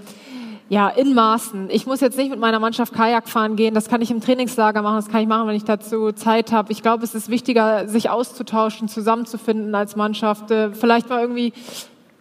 [0.68, 1.68] ja, in Maßen.
[1.70, 3.72] Ich muss jetzt nicht mit meiner Mannschaft Kajak fahren gehen.
[3.74, 4.96] Das kann ich im Trainingslager machen.
[4.96, 6.72] Das kann ich machen, wenn ich dazu Zeit habe.
[6.72, 10.50] Ich glaube, es ist wichtiger, sich auszutauschen, zusammenzufinden als Mannschaft.
[10.50, 11.52] Äh, vielleicht mal irgendwie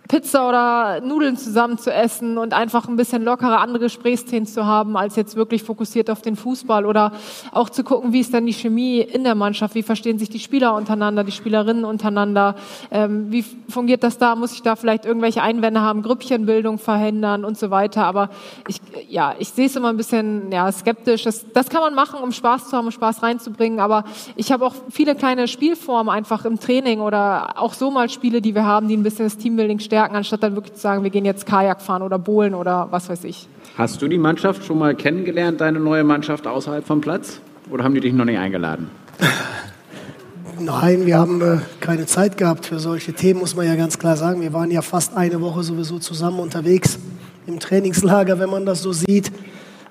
[0.07, 4.97] Pizza oder Nudeln zusammen zu essen und einfach ein bisschen lockere andere Gesprächsthemen zu haben,
[4.97, 7.11] als jetzt wirklich fokussiert auf den Fußball oder
[7.51, 10.39] auch zu gucken, wie ist denn die Chemie in der Mannschaft, wie verstehen sich die
[10.39, 12.55] Spieler untereinander, die Spielerinnen untereinander,
[12.91, 17.57] ähm, wie fungiert das da, muss ich da vielleicht irgendwelche Einwände haben, Grüppchenbildung verhindern und
[17.57, 18.29] so weiter, aber
[18.67, 18.77] ich,
[19.09, 22.31] ja, ich sehe es immer ein bisschen ja, skeptisch, das, das kann man machen, um
[22.31, 24.03] Spaß zu haben, um Spaß reinzubringen, aber
[24.35, 28.53] ich habe auch viele kleine Spielformen einfach im Training oder auch so mal Spiele, die
[28.53, 31.09] wir haben, die ein bisschen das Teambuilding stärken stärken, anstatt dann wirklich zu sagen, wir
[31.09, 33.47] gehen jetzt Kajak fahren oder Bowlen oder was weiß ich.
[33.77, 37.39] Hast du die Mannschaft schon mal kennengelernt, deine neue Mannschaft außerhalb vom Platz?
[37.69, 38.89] Oder haben die dich noch nicht eingeladen?
[40.59, 44.17] Nein, wir haben äh, keine Zeit gehabt für solche Themen, muss man ja ganz klar
[44.17, 44.41] sagen.
[44.41, 46.99] Wir waren ja fast eine Woche sowieso zusammen unterwegs
[47.47, 49.31] im Trainingslager, wenn man das so sieht.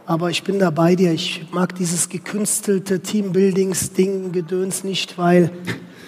[0.04, 1.12] Aber ich bin da bei dir.
[1.12, 5.50] Ich mag dieses gekünstelte Teambuildings-Ding, Gedöns nicht, weil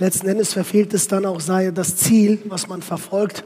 [0.00, 3.42] letzten Endes verfehlt es dann auch das Ziel, was man verfolgt.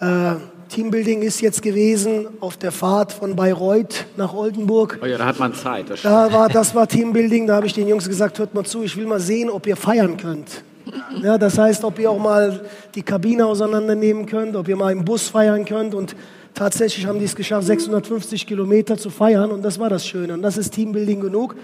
[0.00, 0.36] Äh,
[0.70, 4.98] Teambuilding ist jetzt gewesen auf der Fahrt von Bayreuth nach Oldenburg.
[5.02, 5.90] Oh ja, da hat man Zeit.
[5.90, 8.82] Das da war, das war Teambuilding, da habe ich den Jungs gesagt, hört mal zu,
[8.84, 10.62] ich will mal sehen, ob ihr feiern könnt.
[11.22, 12.60] Ja, das heißt, ob ihr auch mal
[12.94, 15.94] die Kabine auseinandernehmen könnt, ob ihr mal im Bus feiern könnt.
[15.94, 16.16] Und
[16.54, 19.50] tatsächlich haben die es geschafft, 650 Kilometer zu feiern.
[19.50, 20.34] Und das war das Schöne.
[20.34, 21.56] Und das ist Teambuilding genug.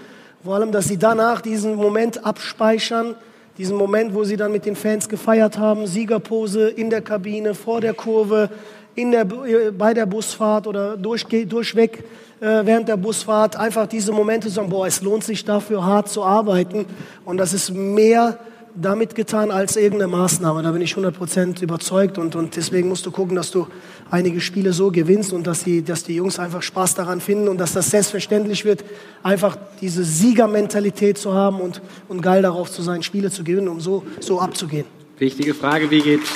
[0.43, 3.15] Vor allem, dass sie danach diesen Moment abspeichern,
[3.57, 7.81] diesen Moment, wo sie dann mit den Fans gefeiert haben, Siegerpose in der Kabine, vor
[7.81, 8.49] der Kurve,
[8.95, 12.03] in der, bei der Busfahrt oder durch, durchweg
[12.39, 13.55] äh, während der Busfahrt.
[13.55, 16.85] Einfach diese Momente sagen, boah, es lohnt sich dafür hart zu arbeiten.
[17.25, 18.39] Und das ist mehr
[18.79, 20.61] damit getan als irgendeine Maßnahme.
[20.61, 23.67] Da bin ich 100% überzeugt und, und deswegen musst du gucken, dass du
[24.11, 27.57] einige Spiele so gewinnst und dass die, dass die Jungs einfach Spaß daran finden und
[27.57, 28.83] dass das selbstverständlich wird,
[29.23, 33.79] einfach diese Siegermentalität zu haben und, und geil darauf zu sein, Spiele zu gewinnen, um
[33.79, 34.85] so, so abzugehen.
[35.17, 36.29] Wichtige Frage, wie geht's?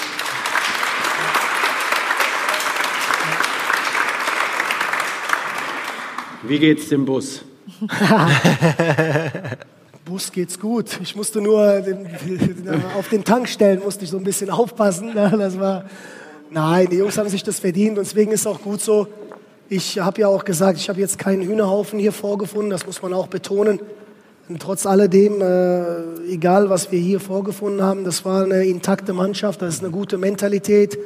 [6.44, 7.44] Wie geht's dem Bus?
[10.12, 11.00] Bus geht's gut.
[11.02, 12.06] Ich musste nur den,
[12.98, 15.14] auf den Tankstellen musste ich so ein bisschen aufpassen.
[15.16, 15.86] Das war,
[16.50, 19.08] nein, die Jungs haben sich das verdient und deswegen ist es auch gut so.
[19.70, 23.14] Ich habe ja auch gesagt, ich habe jetzt keinen Hühnerhaufen hier vorgefunden, das muss man
[23.14, 23.80] auch betonen.
[24.50, 29.62] Und trotz alledem, äh, egal was wir hier vorgefunden haben, das war eine intakte Mannschaft,
[29.62, 31.00] das ist eine gute Mentalität,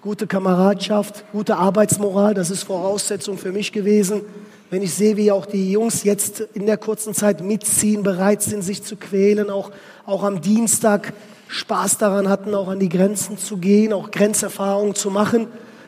[0.00, 4.22] gute Kameradschaft, gute Arbeitsmoral, das ist Voraussetzung für mich gewesen.
[4.70, 8.62] Wenn ich sehe, wie auch die Jungs jetzt in der kurzen Zeit mitziehen, bereit sind,
[8.62, 9.70] sich zu quälen, auch,
[10.04, 11.14] auch am Dienstag
[11.48, 15.46] Spaß daran hatten, auch an die Grenzen zu gehen, auch Grenzerfahrungen zu machen,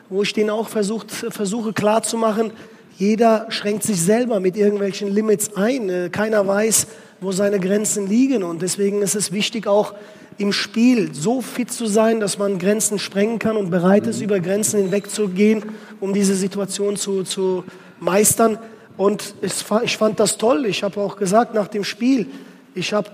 [0.09, 2.53] wo ich denen auch versucht, versuche klarzumachen,
[2.97, 5.89] jeder schränkt sich selber mit irgendwelchen Limits ein.
[5.89, 6.87] Äh, keiner weiß,
[7.19, 8.43] wo seine Grenzen liegen.
[8.43, 9.93] Und deswegen ist es wichtig, auch
[10.37, 14.39] im Spiel so fit zu sein, dass man Grenzen sprengen kann und bereit ist, über
[14.39, 15.63] Grenzen hinwegzugehen,
[15.99, 17.63] um diese Situation zu, zu
[17.99, 18.59] meistern.
[18.97, 20.65] Und ich fand das toll.
[20.65, 22.27] Ich habe auch gesagt nach dem Spiel,
[22.75, 23.09] ich habe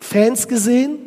[0.00, 0.98] Fans gesehen,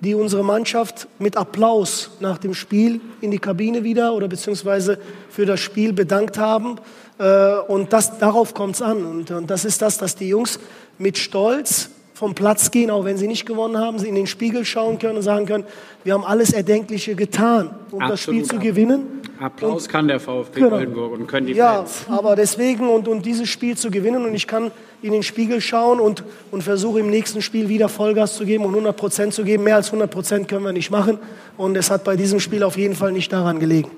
[0.00, 5.44] die unsere Mannschaft mit Applaus nach dem Spiel in die Kabine wieder oder beziehungsweise für
[5.44, 6.76] das Spiel bedankt haben.
[7.18, 9.04] Äh, und das, darauf kommt es an.
[9.04, 10.60] Und, und das ist das, dass die Jungs
[10.98, 14.64] mit Stolz vom Platz gehen, auch wenn sie nicht gewonnen haben, sie in den Spiegel
[14.64, 15.64] schauen können und sagen können,
[16.02, 18.10] wir haben alles Erdenkliche getan, um Absolut.
[18.10, 19.17] das Spiel zu gewinnen.
[19.40, 20.76] Applaus und, kann der VfB genau.
[20.76, 22.06] Oldenburg und können die ja, Fans.
[22.08, 24.70] Ja, aber deswegen und, und dieses Spiel zu gewinnen und ich kann
[25.02, 28.70] in den Spiegel schauen und, und versuche im nächsten Spiel wieder Vollgas zu geben und
[28.70, 29.64] 100 Prozent zu geben.
[29.64, 31.18] Mehr als 100 Prozent können wir nicht machen
[31.56, 33.90] und es hat bei diesem Spiel auf jeden Fall nicht daran gelegen,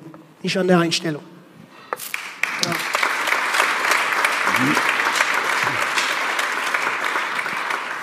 [0.43, 1.23] nicht an der Einstellung.
[2.65, 2.73] Ja.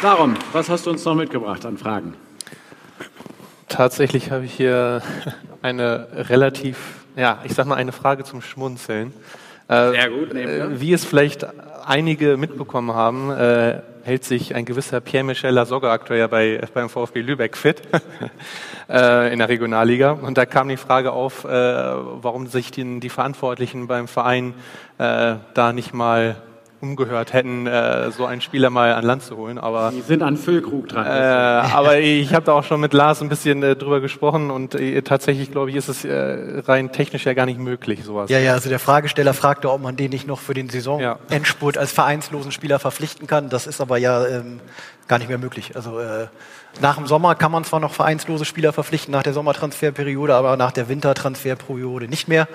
[0.02, 2.14] Darum, was hast du uns noch mitgebracht an Fragen?
[3.68, 5.02] Tatsächlich habe ich hier
[5.64, 6.78] eine relativ,
[7.18, 9.12] ja, ich sag mal eine Frage zum Schmunzeln.
[9.68, 10.34] Äh, Sehr gut.
[10.34, 11.46] Äh, wie es vielleicht
[11.86, 17.58] einige mitbekommen haben, äh, hält sich ein gewisser Pierre-Michel Lasogga aktuell bei, beim VfB Lübeck
[17.58, 17.82] fit
[18.90, 20.12] äh, in der Regionalliga.
[20.12, 24.54] Und da kam die Frage auf, äh, warum sich die, die Verantwortlichen beim Verein
[24.98, 26.38] äh, da nicht mal
[26.82, 29.58] umgehört hätten, äh, so einen Spieler mal an Land zu holen.
[29.58, 31.06] Aber, Die sind an Füllkrug dran.
[31.06, 34.76] Äh, aber ich habe da auch schon mit Lars ein bisschen äh, drüber gesprochen und
[34.76, 38.30] äh, tatsächlich, glaube ich, ist es äh, rein technisch ja gar nicht möglich, sowas.
[38.30, 41.82] Ja, ja, also der Fragesteller fragte, ob man den nicht noch für den Saisonendspurt ja.
[41.82, 43.50] als vereinslosen Spieler verpflichten kann.
[43.50, 44.60] Das ist aber ja ähm,
[45.08, 45.76] gar nicht mehr möglich.
[45.76, 46.28] Also äh,
[46.82, 50.72] nach dem Sommer kann man zwar noch vereinslose Spieler verpflichten, nach der Sommertransferperiode, aber nach
[50.72, 52.48] der Wintertransferperiode nicht mehr.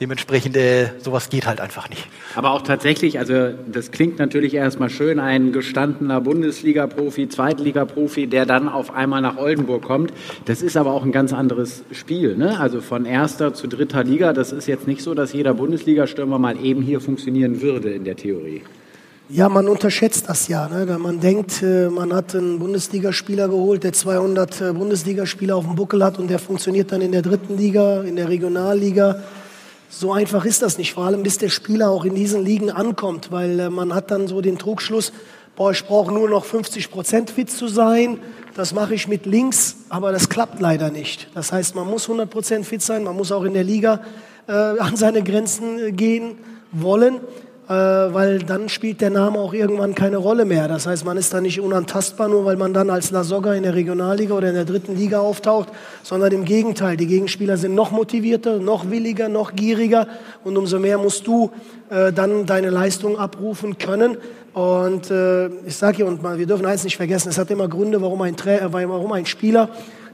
[0.00, 2.06] Dementsprechend, äh, sowas geht halt einfach nicht.
[2.34, 8.68] Aber auch tatsächlich, also das klingt natürlich erstmal schön, ein gestandener Bundesliga-Profi, Zweitliga-Profi, der dann
[8.68, 10.12] auf einmal nach Oldenburg kommt.
[10.44, 12.36] Das ist aber auch ein ganz anderes Spiel.
[12.36, 12.58] Ne?
[12.60, 16.58] Also von erster zu dritter Liga, das ist jetzt nicht so, dass jeder Bundesliga-Stürmer mal
[16.62, 18.62] eben hier funktionieren würde in der Theorie.
[19.32, 20.66] Ja, man unterschätzt das ja.
[20.66, 20.98] Ne?
[20.98, 26.02] Man denkt, äh, man hat einen Bundesligaspieler geholt, der 200 äh, Bundesligaspieler auf dem Buckel
[26.02, 29.22] hat und der funktioniert dann in der dritten Liga, in der Regionalliga.
[29.88, 33.30] So einfach ist das nicht, vor allem bis der Spieler auch in diesen Ligen ankommt,
[33.30, 35.12] weil äh, man hat dann so den Trugschluss,
[35.54, 38.18] boah, ich brauche nur noch 50 Prozent fit zu sein,
[38.56, 41.28] das mache ich mit links, aber das klappt leider nicht.
[41.36, 44.00] Das heißt, man muss 100 Prozent fit sein, man muss auch in der Liga
[44.48, 46.36] äh, an seine Grenzen gehen
[46.72, 47.20] wollen.
[47.70, 50.66] Äh, weil dann spielt der Name auch irgendwann keine Rolle mehr.
[50.66, 53.76] Das heißt, man ist da nicht unantastbar, nur weil man dann als Lasogga in der
[53.76, 55.68] Regionalliga oder in der dritten Liga auftaucht,
[56.02, 56.96] sondern im Gegenteil.
[56.96, 60.08] Die Gegenspieler sind noch motivierter, noch williger, noch gieriger
[60.42, 61.52] und umso mehr musst du
[61.90, 64.16] äh, dann deine Leistung abrufen können.
[64.52, 67.68] Und äh, ich sage hier, und mal, wir dürfen eins nicht vergessen, es hat immer
[67.68, 69.68] Gründe, warum ein, Tra äh, warum ein Spieler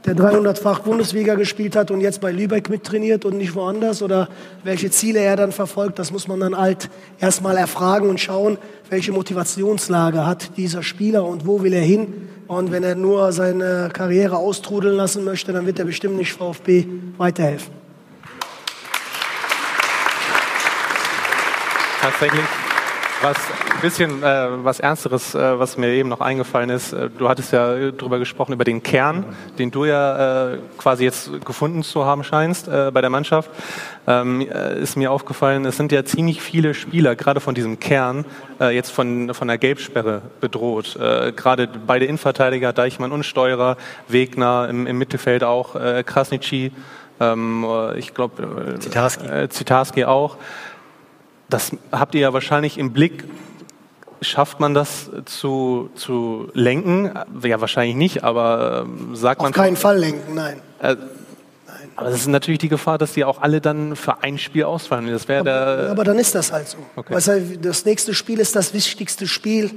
[0.07, 4.29] der 300-fach Bundesliga gespielt hat und jetzt bei Lübeck mittrainiert und nicht woanders oder
[4.63, 6.89] welche Ziele er dann verfolgt, das muss man dann halt
[7.19, 12.29] erstmal erfragen und schauen, welche Motivationslage hat dieser Spieler und wo will er hin.
[12.47, 16.87] Und wenn er nur seine Karriere austrudeln lassen möchte, dann wird er bestimmt nicht VfB
[17.17, 17.73] weiterhelfen.
[22.01, 22.66] Tatsächlich
[23.23, 23.37] was
[23.75, 26.93] ein bisschen äh, was Ernsteres, äh, was mir eben noch eingefallen ist.
[26.93, 29.25] Äh, du hattest ja darüber gesprochen, über den Kern,
[29.59, 33.51] den du ja äh, quasi jetzt gefunden zu haben scheinst äh, bei der Mannschaft.
[34.07, 38.25] Ähm, äh, ist mir aufgefallen, es sind ja ziemlich viele Spieler, gerade von diesem Kern,
[38.61, 40.97] äh, jetzt von, von der Gelbsperre bedroht.
[40.97, 43.77] Äh, gerade beide Innenverteidiger, Deichmann und Steurer,
[44.09, 46.73] Wegner, im, im Mittelfeld auch äh, Krasnitschi,
[47.19, 49.49] ähm, äh, ich glaube Zitarski.
[49.49, 50.37] Zitarski auch.
[51.49, 53.25] Das habt ihr ja wahrscheinlich im Blick.
[54.23, 57.13] Schafft man das zu, zu lenken?
[57.43, 59.51] Ja, wahrscheinlich nicht, aber ähm, sagt man.
[59.51, 60.61] Auf keinen Fall lenken, nein.
[60.81, 60.97] Äh,
[61.97, 65.07] aber das ist natürlich die Gefahr, dass die auch alle dann für ein Spiel ausfallen.
[65.09, 66.79] Das aber, aber dann ist das halt so.
[66.95, 67.59] Okay.
[67.61, 69.71] Das nächste Spiel ist das wichtigste Spiel.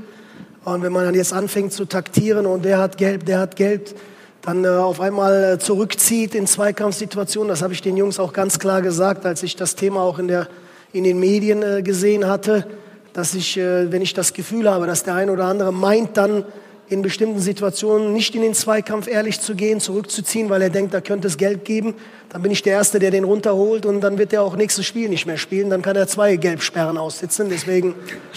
[0.66, 3.96] Und wenn man dann jetzt anfängt zu taktieren und der hat gelb, der hat gelb,
[4.42, 8.60] dann äh, auf einmal äh, zurückzieht in Zweikampfsituationen, das habe ich den Jungs auch ganz
[8.60, 10.48] klar gesagt, als ich das Thema auch in der
[10.94, 12.66] in den Medien äh, gesehen hatte,
[13.14, 16.46] dass ich, äh, wenn ich das Gefühl habe, dass der eine oder andere meint, dann
[16.90, 21.02] in bestimmten Situationen nicht in den Zweikampf ehrlich zu gehen, zurückzuziehen, weil er denkt, da
[21.02, 21.94] könnte es Geld geben,
[22.30, 25.08] dann bin ich der Erste, der den runterholt und dann wird er auch nächstes Spiel
[25.08, 25.70] nicht mehr spielen.
[25.70, 27.50] Dann kann er zwei Gelbsperren aussitzen.
[27.50, 27.94] Deswegen,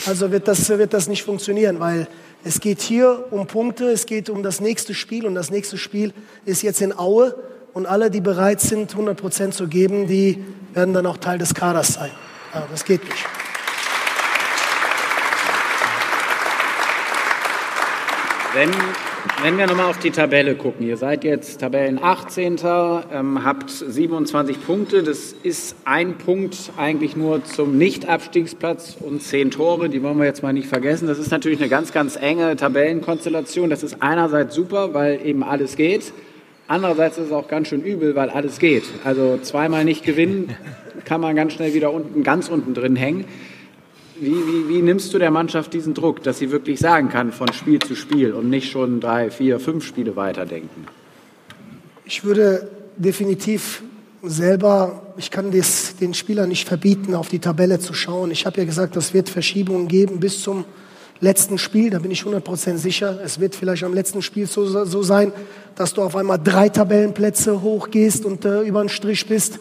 [0.06, 2.06] also wird das, wird das nicht funktionieren, weil
[2.44, 6.12] es geht hier um Punkte, es geht um das nächste Spiel und das nächste Spiel
[6.44, 7.34] ist jetzt in Aue
[7.72, 10.44] und alle, die bereit sind, 100 Prozent zu geben, die
[10.74, 12.10] werden dann auch Teil des Kaders sein.
[12.54, 13.26] Ja, das geht nicht.
[18.54, 18.70] Wenn,
[19.42, 22.58] wenn wir nochmal auf die Tabelle gucken, ihr seid jetzt Tabellen 18.
[23.10, 25.02] Ähm, habt 27 Punkte.
[25.02, 29.88] Das ist ein Punkt eigentlich nur zum Nicht-Abstiegsplatz und zehn Tore.
[29.88, 31.08] Die wollen wir jetzt mal nicht vergessen.
[31.08, 33.70] Das ist natürlich eine ganz, ganz enge Tabellenkonstellation.
[33.70, 36.12] Das ist einerseits super, weil eben alles geht.
[36.72, 38.84] Andererseits ist es auch ganz schön übel, weil alles geht.
[39.04, 40.56] Also zweimal nicht gewinnen,
[41.04, 43.26] kann man ganz schnell wieder unten, ganz unten drin hängen.
[44.18, 47.52] Wie, wie, wie, nimmst du der Mannschaft diesen Druck, dass sie wirklich sagen kann von
[47.52, 50.86] Spiel zu Spiel und nicht schon drei, vier, fünf Spiele weiterdenken?
[52.06, 53.82] Ich würde definitiv
[54.22, 58.30] selber, ich kann das, den Spielern nicht verbieten, auf die Tabelle zu schauen.
[58.30, 60.64] Ich habe ja gesagt, es wird Verschiebungen geben bis zum
[61.22, 63.18] letzten Spiel, da bin ich 100% sicher.
[63.24, 65.32] Es wird vielleicht am letzten Spiel so, so sein,
[65.76, 69.58] dass du auf einmal drei Tabellenplätze hochgehst und äh, über den Strich bist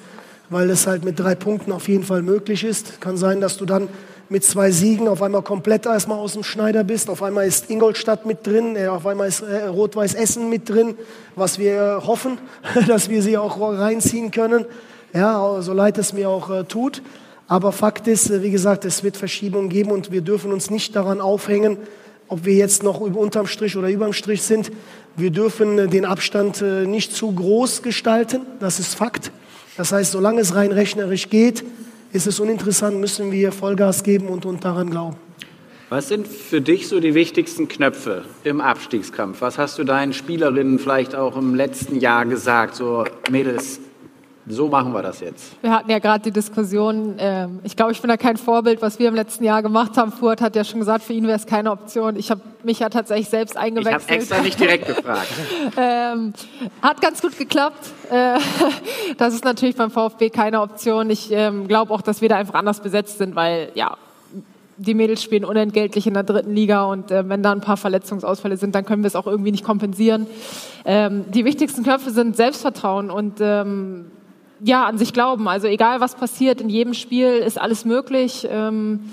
[0.52, 3.00] weil es halt mit drei Punkten auf jeden Fall möglich ist.
[3.00, 3.88] Kann sein, dass du dann
[4.28, 7.10] mit zwei Siegen auf einmal komplett erstmal aus dem Schneider bist.
[7.10, 10.96] Auf einmal ist Ingolstadt mit drin, äh, auf einmal ist äh, Rot-Weiß Essen mit drin,
[11.36, 12.38] was wir hoffen,
[12.88, 14.66] dass wir sie auch reinziehen können.
[15.14, 17.02] Ja, so leid es mir auch äh, tut.
[17.52, 20.96] Aber Fakt ist, äh, wie gesagt, es wird Verschiebungen geben und wir dürfen uns nicht
[20.96, 21.76] daran aufhängen,
[22.30, 24.72] ob wir jetzt noch unterm Strich oder überm Strich sind.
[25.18, 29.34] Wir dürfen äh, den Abstand äh, nicht zu groß gestalten, das ist Fakt.
[29.76, 31.66] Das heißt, solange es rein rechnerisch geht,
[32.14, 35.18] ist es uninteressant, müssen wir Vollgas geben und, und daran glauben.
[35.90, 39.42] Was sind für dich so die wichtigsten Knöpfe im Abstiegskampf?
[39.42, 42.76] Was hast du deinen Spielerinnen vielleicht auch im letzten Jahr gesagt?
[42.76, 43.82] So, Mädels,
[44.48, 45.56] so machen wir das jetzt.
[45.62, 48.98] Wir hatten ja gerade die Diskussion, äh, ich glaube, ich bin da kein Vorbild, was
[48.98, 50.12] wir im letzten Jahr gemacht haben.
[50.12, 52.16] Fuhrt hat ja schon gesagt, für ihn wäre es keine Option.
[52.16, 54.02] Ich habe mich ja tatsächlich selbst eingewechselt.
[54.02, 55.28] Ich habe extra nicht direkt gefragt.
[55.78, 56.34] ähm,
[56.82, 57.86] hat ganz gut geklappt.
[58.10, 58.40] Äh,
[59.18, 61.10] das ist natürlich beim VfB keine Option.
[61.12, 63.98] Ich ähm, glaube auch, dass wir da einfach anders besetzt sind, weil ja,
[64.78, 68.58] die Mädels spielen unentgeltlich in der dritten Liga und äh, wenn da ein paar Verletzungsausfälle
[68.58, 70.26] sind, dann können wir es auch irgendwie nicht kompensieren.
[70.86, 74.08] Ähm, die wichtigsten Köpfe sind Selbstvertrauen und ähm,
[74.64, 75.48] ja, an sich glauben.
[75.48, 78.48] Also egal was passiert, in jedem Spiel ist alles möglich.
[78.50, 79.12] Ähm,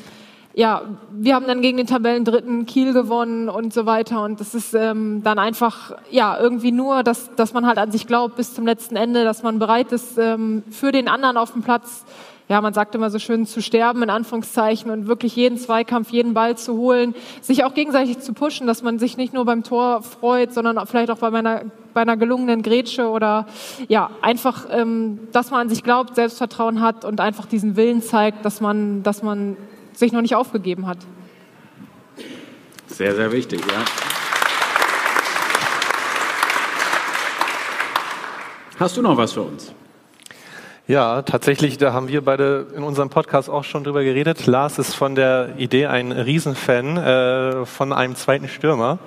[0.55, 0.83] ja,
[1.13, 4.23] wir haben dann gegen den Tabellendritten Kiel gewonnen und so weiter.
[4.25, 8.07] Und das ist ähm, dann einfach, ja, irgendwie nur, dass, dass man halt an sich
[8.07, 11.63] glaubt bis zum letzten Ende, dass man bereit ist, ähm, für den anderen auf dem
[11.63, 12.05] Platz
[12.49, 16.33] ja, man sagt immer so schön, zu sterben in Anführungszeichen und wirklich jeden Zweikampf, jeden
[16.33, 20.03] Ball zu holen, sich auch gegenseitig zu pushen, dass man sich nicht nur beim Tor
[20.03, 21.63] freut, sondern vielleicht auch bei einer,
[21.95, 23.47] bei einer gelungenen Grätsche oder
[23.89, 28.45] ja, einfach, ähm, dass man an sich glaubt, Selbstvertrauen hat und einfach diesen Willen zeigt,
[28.45, 29.57] dass man, dass man
[29.93, 30.99] sich noch nicht aufgegeben hat.
[32.87, 33.85] Sehr, sehr wichtig, ja.
[38.79, 39.73] Hast du noch was für uns?
[40.87, 44.47] Ja, tatsächlich, da haben wir beide in unserem Podcast auch schon drüber geredet.
[44.47, 48.99] Lars ist von der Idee ein Riesenfan äh, von einem zweiten Stürmer,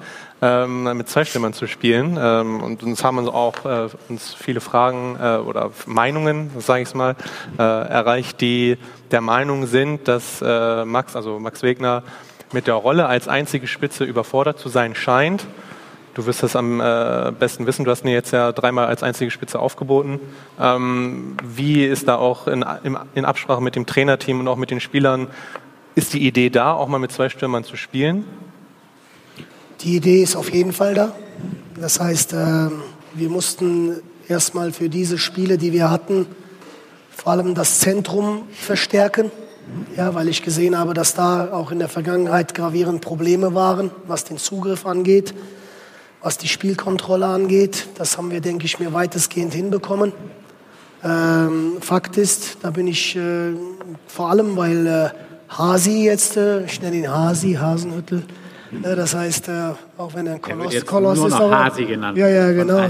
[0.42, 2.18] ähm, mit zwei Stürmern zu spielen.
[2.22, 7.16] Ähm, und uns haben auch äh, uns viele Fragen äh, oder Meinungen, sage ich mal,
[7.58, 8.78] äh, erreicht, die
[9.12, 12.04] der Meinung sind, dass äh, Max, also Max Wegner,
[12.54, 15.48] mit der Rolle als einzige Spitze überfordert zu sein scheint
[16.14, 17.86] Du wirst das am äh, besten wissen.
[17.86, 20.20] Du hast mir jetzt ja dreimal als einzige Spitze aufgeboten.
[20.60, 22.66] Ähm, wie ist da auch in,
[23.14, 25.28] in, Absprache mit dem Trainerteam und auch mit den Spielern,
[25.96, 28.26] ist die Idee da, auch mal mit zwei Stürmern zu spielen?
[29.84, 31.12] Die Idee ist auf jeden Fall da.
[31.80, 32.70] Das heißt, äh,
[33.16, 33.96] wir mussten
[34.28, 36.28] erstmal für diese Spiele, die wir hatten,
[37.10, 39.32] vor allem das Zentrum verstärken.
[39.98, 44.24] Ja, weil ich gesehen habe, dass da auch in der Vergangenheit gravierend Probleme waren, was
[44.24, 45.34] den Zugriff angeht.
[46.22, 50.14] Was die Spielkontrolle angeht, das haben wir, denke ich, mir weitestgehend hinbekommen.
[51.04, 53.54] Ähm, Fakt ist, da bin ich äh,
[54.06, 55.10] vor allem, weil äh,
[55.50, 58.24] Hasi jetzt, äh, ich nenne ihn Hasi, Hasenhüttel,
[58.84, 59.52] das heißt, äh,
[59.98, 62.18] auch wenn er ein Koloss, er Koloss nur ist, noch aber, Hasi genannt.
[62.18, 62.90] Ja, ja, genau.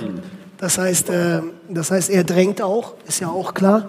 [0.57, 3.87] Das heißt, äh, das heißt, er drängt auch, ist ja auch klar.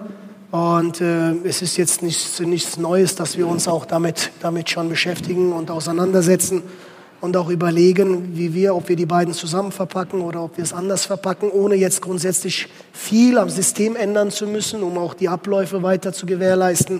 [0.51, 5.51] Und es ist jetzt nichts, nichts Neues, dass wir uns auch damit, damit schon beschäftigen
[5.51, 6.61] und auseinandersetzen
[7.23, 10.73] und auch überlegen, wie wir, ob wir die beiden zusammen verpacken oder ob wir es
[10.73, 15.83] anders verpacken, ohne jetzt grundsätzlich viel am System ändern zu müssen, um auch die Abläufe
[15.83, 16.99] weiter zu gewährleisten.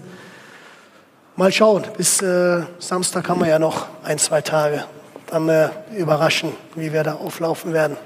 [1.36, 4.84] Mal schauen, bis äh, Samstag haben wir ja noch ein, zwei Tage.
[5.32, 7.98] Dann äh, überraschen, wie wir da auflaufen werden.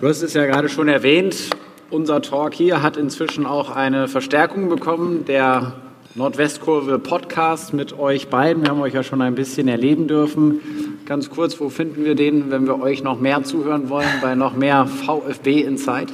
[0.00, 1.50] Du hast es ja gerade schon erwähnt,
[1.90, 5.26] unser Talk hier hat inzwischen auch eine Verstärkung bekommen.
[5.26, 5.74] Der
[6.14, 8.62] Nordwestkurve Podcast mit euch beiden.
[8.62, 10.62] Wir haben euch ja schon ein bisschen erleben dürfen.
[11.04, 14.54] Ganz kurz, wo finden wir den, wenn wir euch noch mehr zuhören wollen, bei noch
[14.54, 16.08] mehr VfB Insight?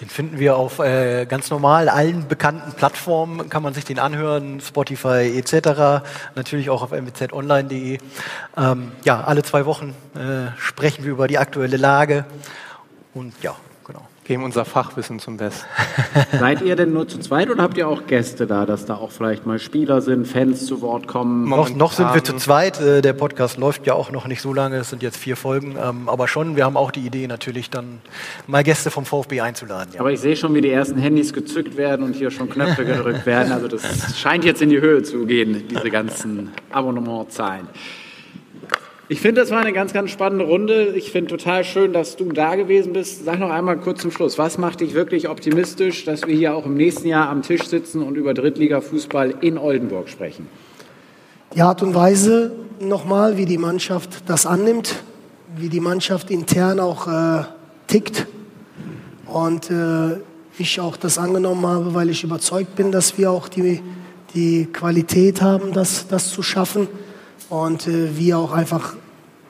[0.00, 4.60] Den finden wir auf äh, ganz normal allen bekannten Plattformen, kann man sich den anhören,
[4.60, 6.02] Spotify etc.
[6.34, 7.98] Natürlich auch auf mwzonline.de.
[8.56, 12.24] Ähm, ja, alle zwei Wochen äh, sprechen wir über die aktuelle Lage
[13.12, 13.56] und ja,
[14.24, 15.66] geben unser Fachwissen zum Besten.
[16.38, 19.10] Seid ihr denn nur zu zweit oder habt ihr auch Gäste da, dass da auch
[19.10, 21.48] vielleicht mal Spieler sind, Fans zu Wort kommen?
[21.48, 22.80] Noch, noch sind wir zu zweit.
[22.80, 24.76] Äh, der Podcast läuft ja auch noch nicht so lange.
[24.76, 25.76] Es sind jetzt vier Folgen.
[25.82, 28.00] Ähm, aber schon, wir haben auch die Idee, natürlich dann
[28.46, 29.94] mal Gäste vom VfB einzuladen.
[29.94, 30.00] Ja.
[30.00, 33.26] Aber ich sehe schon, wie die ersten Handys gezückt werden und hier schon Knöpfe gedrückt
[33.26, 33.52] werden.
[33.52, 37.68] Also das scheint jetzt in die Höhe zu gehen, diese ganzen Abonnementzahlen.
[39.12, 40.94] Ich finde, das war eine ganz, ganz spannende Runde.
[40.94, 43.24] Ich finde total schön, dass du da gewesen bist.
[43.24, 46.64] Sag noch einmal kurz zum Schluss, was macht dich wirklich optimistisch, dass wir hier auch
[46.64, 50.46] im nächsten Jahr am Tisch sitzen und über Drittliga-Fußball in Oldenburg sprechen?
[51.56, 55.02] Die Art und Weise nochmal, wie die Mannschaft das annimmt,
[55.56, 57.42] wie die Mannschaft intern auch äh,
[57.88, 58.28] tickt
[59.26, 60.20] und äh,
[60.56, 63.82] ich auch das angenommen habe, weil ich überzeugt bin, dass wir auch die,
[64.34, 66.86] die Qualität haben, das, das zu schaffen
[67.50, 68.94] und äh, wir auch einfach,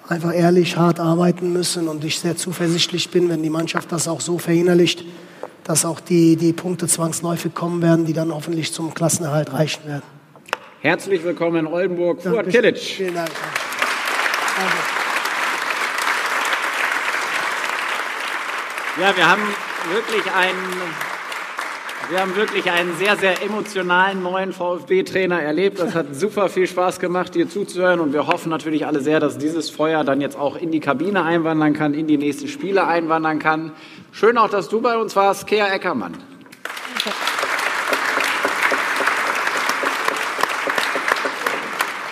[0.09, 4.20] einfach ehrlich hart arbeiten müssen und ich sehr zuversichtlich bin, wenn die Mannschaft das auch
[4.20, 5.05] so verinnerlicht,
[5.64, 10.03] dass auch die, die Punkte zwangsläufig kommen werden, die dann hoffentlich zum Klassenerhalt reichen werden.
[10.80, 12.78] Herzlich willkommen in Oldenburg, Fuad Kilic.
[12.78, 13.30] Vielen Dank.
[14.57, 14.76] Danke.
[19.01, 19.42] Ja, wir haben
[19.92, 20.57] wirklich einen,
[22.11, 25.78] wir haben wirklich einen sehr, sehr emotionalen neuen VfB-Trainer erlebt.
[25.78, 28.00] Das hat super viel Spaß gemacht, dir zuzuhören.
[28.00, 31.22] Und wir hoffen natürlich alle sehr, dass dieses Feuer dann jetzt auch in die Kabine
[31.22, 33.72] einwandern kann, in die nächsten Spiele einwandern kann.
[34.11, 36.16] Schön auch, dass du bei uns warst, Kea Eckermann.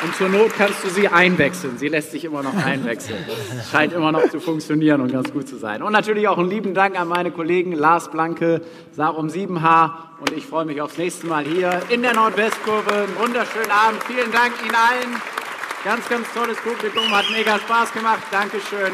[0.09, 1.77] Und zur Not kannst du sie einwechseln.
[1.77, 3.19] Sie lässt sich immer noch einwechseln.
[3.55, 5.83] Das scheint immer noch zu funktionieren und ganz gut zu sein.
[5.83, 10.47] Und natürlich auch einen lieben Dank an meine Kollegen Lars Blanke, Sarum Siebenhaar und ich
[10.47, 12.91] freue mich aufs nächste Mal hier in der Nordwestkurve.
[12.91, 14.03] Einen wunderschönen Abend.
[14.05, 15.21] Vielen Dank Ihnen allen.
[15.85, 17.15] Ganz, ganz tolles Publikum.
[17.15, 18.23] Hat mega Spaß gemacht.
[18.31, 18.93] Dankeschön.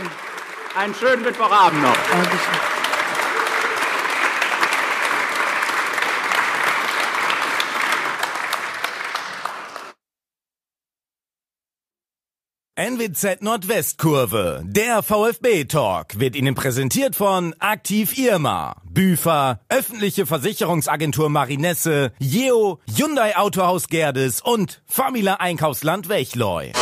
[0.76, 1.96] Einen schönen Mittwochabend noch.
[2.10, 2.83] Dankeschön.
[12.76, 22.10] NWZ Nordwestkurve, der VfB Talk, wird Ihnen präsentiert von Aktiv Irma, Büfer, öffentliche Versicherungsagentur Marinesse,
[22.18, 26.72] Jeo, Hyundai Autohaus Gerdes und Famila Einkaufsland Wechleu.